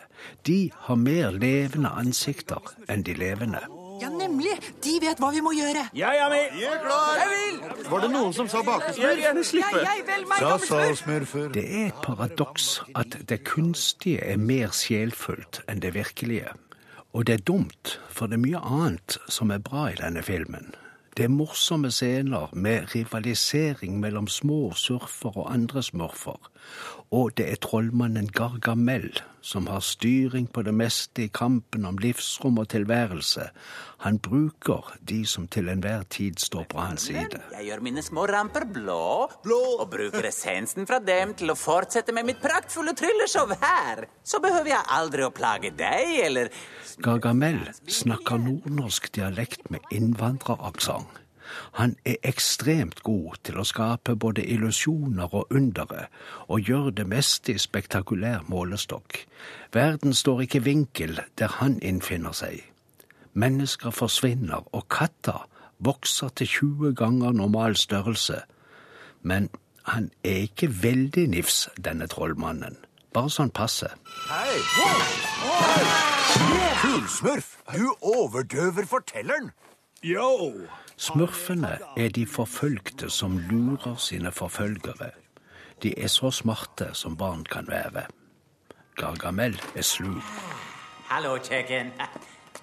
De 0.48 0.72
har 0.76 0.96
mer 0.96 1.32
levende 1.32 1.90
ansikter 1.90 2.76
enn 2.90 3.04
de 3.04 3.14
levende. 3.14 3.64
Ja, 4.02 4.10
nemlig! 4.10 4.56
De 4.84 4.96
vet 5.04 5.20
hva 5.20 5.32
vi 5.36 5.42
må 5.44 5.52
gjøre. 5.58 5.88
Jeg 5.98 6.22
er 6.24 6.30
med. 6.32 6.56
Jeg 6.60 6.72
er 6.74 6.82
klar. 6.86 7.20
Jeg 7.20 7.30
vil. 7.36 7.60
Var 7.92 8.06
det 8.06 8.12
noen 8.14 8.34
som 8.38 8.50
sa 8.52 8.64
bakesmurf? 8.64 9.02
Jeg 9.04 9.16
vil 9.16 9.24
gjerne 9.26 9.44
slippe. 9.44 9.84
Jeg, 9.84 10.00
jeg 10.00 10.08
vel, 10.08 10.26
meg, 10.30 10.44
Sa, 10.44 10.56
smør 10.66 10.96
sa, 10.96 11.04
smurf. 11.04 11.36
Det 11.56 11.66
er 11.68 11.86
et 11.90 12.02
paradoks 12.06 12.70
at 12.96 13.20
det 13.30 13.42
kunstige 13.48 14.24
er 14.24 14.42
mer 14.42 14.76
sjelfullt 14.76 15.64
enn 15.68 15.84
det 15.84 15.94
virkelige. 15.98 16.54
Og 17.14 17.26
det 17.28 17.40
er 17.40 17.48
dumt, 17.48 17.98
for 18.14 18.30
det 18.30 18.38
er 18.38 18.46
mye 18.46 18.62
annet 18.62 19.18
som 19.28 19.52
er 19.52 19.64
bra 19.66 19.88
i 19.90 19.98
denne 19.98 20.22
filmen. 20.24 20.72
Det 21.18 21.26
er 21.26 21.34
morsomme 21.34 21.90
scener 21.92 22.54
med 22.54 22.94
rivalisering 22.94 23.98
mellom 24.00 24.28
små 24.32 24.70
surfer 24.78 25.34
og 25.36 25.50
andre 25.54 25.84
smurfer. 25.84 26.38
Og 27.10 27.32
det 27.40 27.48
er 27.50 27.58
trollmannen 27.58 28.28
Gargamel 28.30 29.10
som 29.42 29.68
har 29.72 29.82
styring 29.82 30.46
på 30.52 30.62
det 30.62 30.74
meste 30.76 31.24
i 31.24 31.30
kampen 31.34 31.88
om 31.88 31.98
livsrom 31.98 32.60
og 32.62 32.68
tilværelse. 32.70 33.48
Han 34.06 34.20
bruker 34.22 34.92
de 35.10 35.24
som 35.26 35.48
til 35.48 35.72
enhver 35.72 36.04
tid 36.12 36.38
står 36.44 36.68
på 36.70 36.80
hans 36.80 37.08
side. 37.10 37.40
Jeg 37.56 37.66
gjør 37.66 37.82
mine 37.88 38.04
små 38.06 38.28
ramper 38.30 38.68
blå, 38.70 39.26
og 39.26 39.86
bruker 39.90 40.28
essensen 40.30 40.86
fra 40.90 41.00
dem 41.00 41.34
til 41.40 41.50
å 41.50 41.58
fortsette 41.58 42.14
med 42.14 42.28
mitt 42.30 42.44
praktfulle 42.44 42.94
trylleshow 43.00 43.56
her. 43.64 44.06
Så 44.24 44.42
behøver 44.44 44.76
jeg 44.76 44.94
aldri 45.00 45.26
å 45.26 45.34
plage 45.34 45.74
deg, 45.80 46.14
eller 46.28 46.54
Gargamel 47.02 47.64
snakker 47.88 48.38
nordnorsk 48.44 49.10
dialekt 49.16 49.72
med 49.74 49.82
innvandreraksent. 49.96 51.26
Han 51.80 51.96
er 52.06 52.16
ekstremt 52.24 53.04
god 53.04 53.40
til 53.44 53.60
å 53.60 53.66
skape 53.68 54.16
både 54.16 54.46
illusjoner 54.46 55.34
og 55.36 55.54
undere, 55.56 56.08
og 56.48 56.70
gjør 56.70 56.90
det 56.96 57.08
meste 57.08 57.54
i 57.56 57.62
spektakulær 57.62 58.46
målestokk. 58.48 59.26
Verden 59.74 60.14
står 60.14 60.46
ikke 60.46 60.62
i 60.62 60.68
vinkel 60.68 61.22
der 61.40 61.60
han 61.60 61.80
innfinner 61.80 62.36
seg. 62.36 62.64
Mennesker 63.34 63.94
forsvinner, 63.96 64.66
og 64.74 64.88
katta 64.90 65.46
vokser 65.80 66.30
til 66.36 66.48
20 66.48 66.96
ganger 66.96 67.32
normal 67.32 67.76
størrelse. 67.76 68.42
Men 69.22 69.50
han 69.88 70.12
er 70.24 70.46
ikke 70.50 70.70
veldig 70.84 71.28
nifs, 71.30 71.70
denne 71.78 72.08
trollmannen. 72.08 72.78
Bare 73.14 73.32
sånn 73.34 73.50
passe. 73.50 73.90
Hei! 74.30 74.60
Kulsmurf, 76.80 77.58
du 77.74 77.88
overdøver 78.02 78.86
fortelleren. 78.86 79.50
Yo! 80.04 80.54
Smurfene 80.96 81.78
er 81.98 82.10
de 82.10 82.26
forfølgte 82.26 83.10
som 83.12 83.38
lurer 83.50 83.96
sine 84.00 84.32
forfølgere. 84.32 85.10
De 85.84 85.92
er 86.00 86.08
så 86.08 86.32
smarte 86.32 86.94
som 86.94 87.18
barn 87.18 87.44
kan 87.44 87.68
være. 87.68 88.06
Gargamel 88.96 89.60
er 89.76 89.84
slu. 89.84 90.22
Hallo, 91.12 91.36
kjøkken. 91.44 91.92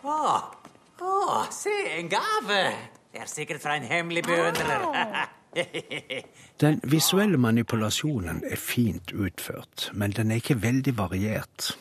Å, 0.05 0.16
å, 1.01 1.44
se, 1.53 1.77
en 1.99 2.09
gave. 2.09 2.62
Det 3.12 3.20
er 3.20 3.29
sikkert 3.29 3.61
fra 3.61 3.77
en 3.77 3.85
hemmelig 3.85 4.25
beundrer. 4.25 5.29
Den 6.61 6.81
visuelle 6.88 7.37
manipulasjonen 7.37 8.44
er 8.49 8.61
fint 8.61 9.12
utført, 9.12 9.90
men 9.92 10.16
den 10.16 10.31
er 10.33 10.40
ikke 10.40 10.62
veldig 10.62 10.96
variert. 10.99 11.75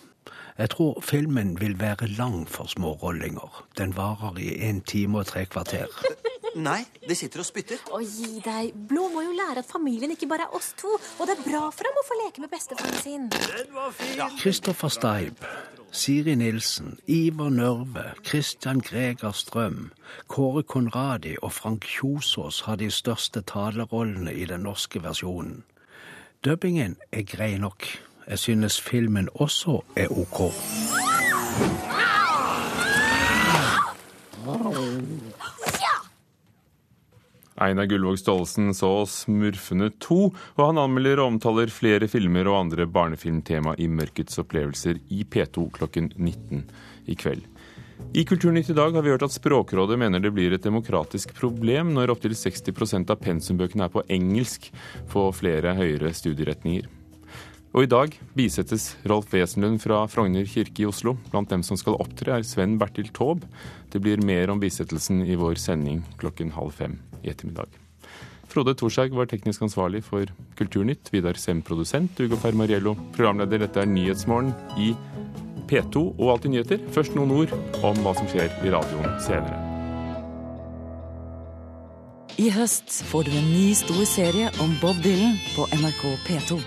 Jeg 0.57 0.69
tror 0.71 1.01
filmen 1.03 1.57
vil 1.59 1.79
være 1.79 2.07
lang 2.07 2.45
for 2.49 2.69
smårollinger. 2.71 3.65
Den 3.77 3.97
varer 3.97 4.37
i 4.39 4.69
en 4.69 4.81
time 4.81 5.19
og 5.19 5.25
tre 5.25 5.45
kvarter. 5.45 5.91
Nei, 6.55 6.85
de 7.09 7.15
sitter 7.15 7.41
og 7.43 7.47
spytter. 7.49 7.81
Å, 7.91 7.99
gi 7.99 8.39
deg. 8.39 8.71
Blå 8.87 9.09
må 9.11 9.25
jo 9.25 9.33
lære 9.35 9.59
at 9.59 9.67
familien 9.67 10.13
ikke 10.15 10.29
bare 10.31 10.47
er 10.47 10.55
oss 10.55 10.71
to. 10.79 10.93
Og 11.19 11.27
det 11.27 11.35
er 11.35 11.43
bra 11.43 11.65
for 11.75 11.89
ham 11.89 11.99
å 11.99 12.05
få 12.07 12.19
leke 12.21 12.43
med 12.43 12.53
bestefaren 12.53 12.95
sin. 13.01 13.27
Den 13.35 13.73
var 13.75 13.91
fin. 13.97 14.23
Kristoffer 14.39 14.93
Steib, 14.95 15.43
Siri 15.91 16.37
Nilsen, 16.39 16.95
Iver 17.11 17.51
Nørve, 17.51 18.13
Christian 18.23 18.79
Greger 18.79 19.35
Strøm, 19.35 19.89
Kåre 20.31 20.63
Konradi 20.63 21.35
og 21.41 21.51
Frank 21.59 21.83
Kjosås 21.83 22.61
har 22.69 22.79
de 22.79 22.87
største 22.87 23.43
talerollene 23.43 24.31
i 24.31 24.47
den 24.47 24.63
norske 24.63 25.03
versjonen. 25.03 25.65
Dubbingen 26.47 26.95
er 27.11 27.27
grei 27.27 27.57
nok. 27.59 27.89
Jeg 28.25 28.39
synes 28.41 28.79
filmen 28.81 29.27
også 29.33 29.83
er 29.95 30.09
ok. 30.09 30.39
Einar 37.55 37.85
Gullvåg 37.85 38.17
Staalesen 38.19 38.73
så 38.75 38.89
Smurfene 39.07 39.91
2, 40.03 40.17
og 40.57 40.63
han 40.65 40.81
anmelder 40.81 41.21
og 41.21 41.35
omtaler 41.35 41.71
flere 41.71 42.09
filmer 42.11 42.49
og 42.49 42.65
andre 42.65 42.89
barnefilmtema 42.89 43.77
i 43.77 43.87
Mørkets 43.87 44.41
opplevelser 44.41 44.99
i 45.13 45.21
P2 45.23 45.69
klokken 45.77 46.09
19 46.17 46.65
i 47.05 47.15
kveld. 47.15 47.45
I 48.11 48.25
Kulturnytt 48.27 48.73
i 48.73 48.75
dag 48.75 48.91
har 48.91 49.05
vi 49.05 49.13
hørt 49.13 49.23
at 49.23 49.37
Språkrådet 49.37 50.01
mener 50.01 50.19
det 50.19 50.33
blir 50.35 50.51
et 50.57 50.65
demokratisk 50.65 51.31
problem 51.37 51.93
når 51.95 52.17
opptil 52.17 52.35
60% 52.35 53.13
av 53.13 53.21
pensumbøkene 53.21 53.87
er 53.87 53.93
på 53.93 54.03
engelsk 54.11 54.67
på 55.13 55.29
flere 55.37 55.77
høyere 55.77 56.11
studieretninger. 56.11 56.89
Og 57.75 57.83
i 57.83 57.89
dag 57.91 58.13
bisettes 58.37 58.93
Rolf 59.03 59.33
Wesenlund 59.35 59.81
fra 59.83 60.05
Frogner 60.07 60.45
kirke 60.47 60.85
i 60.85 60.87
Oslo. 60.87 61.17
Blant 61.33 61.51
dem 61.51 61.63
som 61.65 61.75
skal 61.75 61.97
opptre, 61.99 62.37
er 62.37 62.45
Sven 62.47 62.77
Bertil 62.79 63.09
Taube. 63.11 63.49
Det 63.91 63.99
blir 63.99 64.23
mer 64.23 64.53
om 64.53 64.61
bisettelsen 64.61 65.25
i 65.27 65.35
vår 65.35 65.59
sending 65.59 65.99
klokken 66.21 66.53
halv 66.55 66.71
fem 66.77 66.95
i 67.19 67.33
ettermiddag. 67.33 67.67
Frode 68.47 68.77
Thorshaug 68.79 69.17
var 69.17 69.27
teknisk 69.27 69.65
ansvarlig 69.67 70.05
for 70.07 70.31
Kulturnytt. 70.55 71.11
Vidar 71.11 71.35
Sem 71.35 71.59
produsent. 71.59 72.15
Ugo 72.23 72.39
Fermariello 72.39 72.95
programleder. 73.17 73.65
Dette 73.65 73.83
er 73.83 73.91
Nyhetsmorgen 73.91 74.55
i 74.79 74.93
P2 75.67 76.07
og 76.15 76.31
Alltid 76.31 76.55
nyheter. 76.55 76.89
Først 76.95 77.19
noen 77.19 77.35
ord 77.41 77.51
om 77.83 77.99
hva 78.05 78.15
som 78.15 78.31
skjer 78.31 78.47
i 78.63 78.71
radioen 78.71 79.19
senere. 79.25 79.59
I 82.39 82.47
høst 82.55 83.01
får 83.11 83.27
du 83.27 83.35
en 83.35 83.51
ny 83.51 83.69
stor 83.75 84.03
serie 84.07 84.47
om 84.63 84.71
Bob 84.79 85.03
Dylan 85.03 85.35
på 85.57 85.67
NRK 85.75 86.03
P2. 86.29 86.63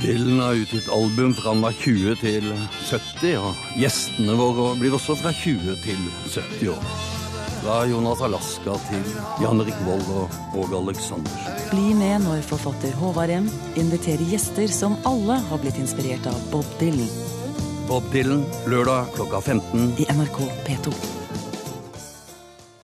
Dylan 0.00 0.40
har 0.40 0.54
utgitt 0.54 0.88
album 0.88 1.34
fra 1.34 1.48
han 1.48 1.62
var 1.64 1.72
20 1.72 2.16
til 2.20 2.50
70, 2.90 3.36
og 3.40 3.80
gjestene 3.80 4.36
våre 4.36 4.74
blir 4.76 4.96
også 4.96 5.16
fra 5.16 5.32
20 5.32 5.78
til 5.86 6.02
70 6.34 6.68
år. 6.74 6.90
Fra 7.62 7.78
Jonas 7.88 8.20
Alaska 8.22 8.76
til 8.90 9.08
Jan 9.40 9.64
Erik 9.64 9.80
Vold 9.88 10.04
og 10.20 10.36
Åge 10.60 10.76
Aleksandersen. 10.82 11.58
Bli 11.72 11.96
med 11.96 12.26
når 12.26 12.44
forfatter 12.44 12.92
Håvard 13.00 13.32
M 13.40 13.48
inviterer 13.80 14.28
gjester 14.28 14.68
som 14.68 15.00
alle 15.08 15.40
har 15.48 15.64
blitt 15.64 15.80
inspirert 15.80 16.28
av 16.28 16.44
Bob 16.52 16.78
Dylan. 16.80 17.08
Bob 17.88 18.12
Dylan, 18.12 18.44
lørdag 18.68 19.14
klokka 19.16 19.40
15. 19.40 19.94
I 19.96 20.10
NRK 20.12 20.42
P2. 20.68 21.15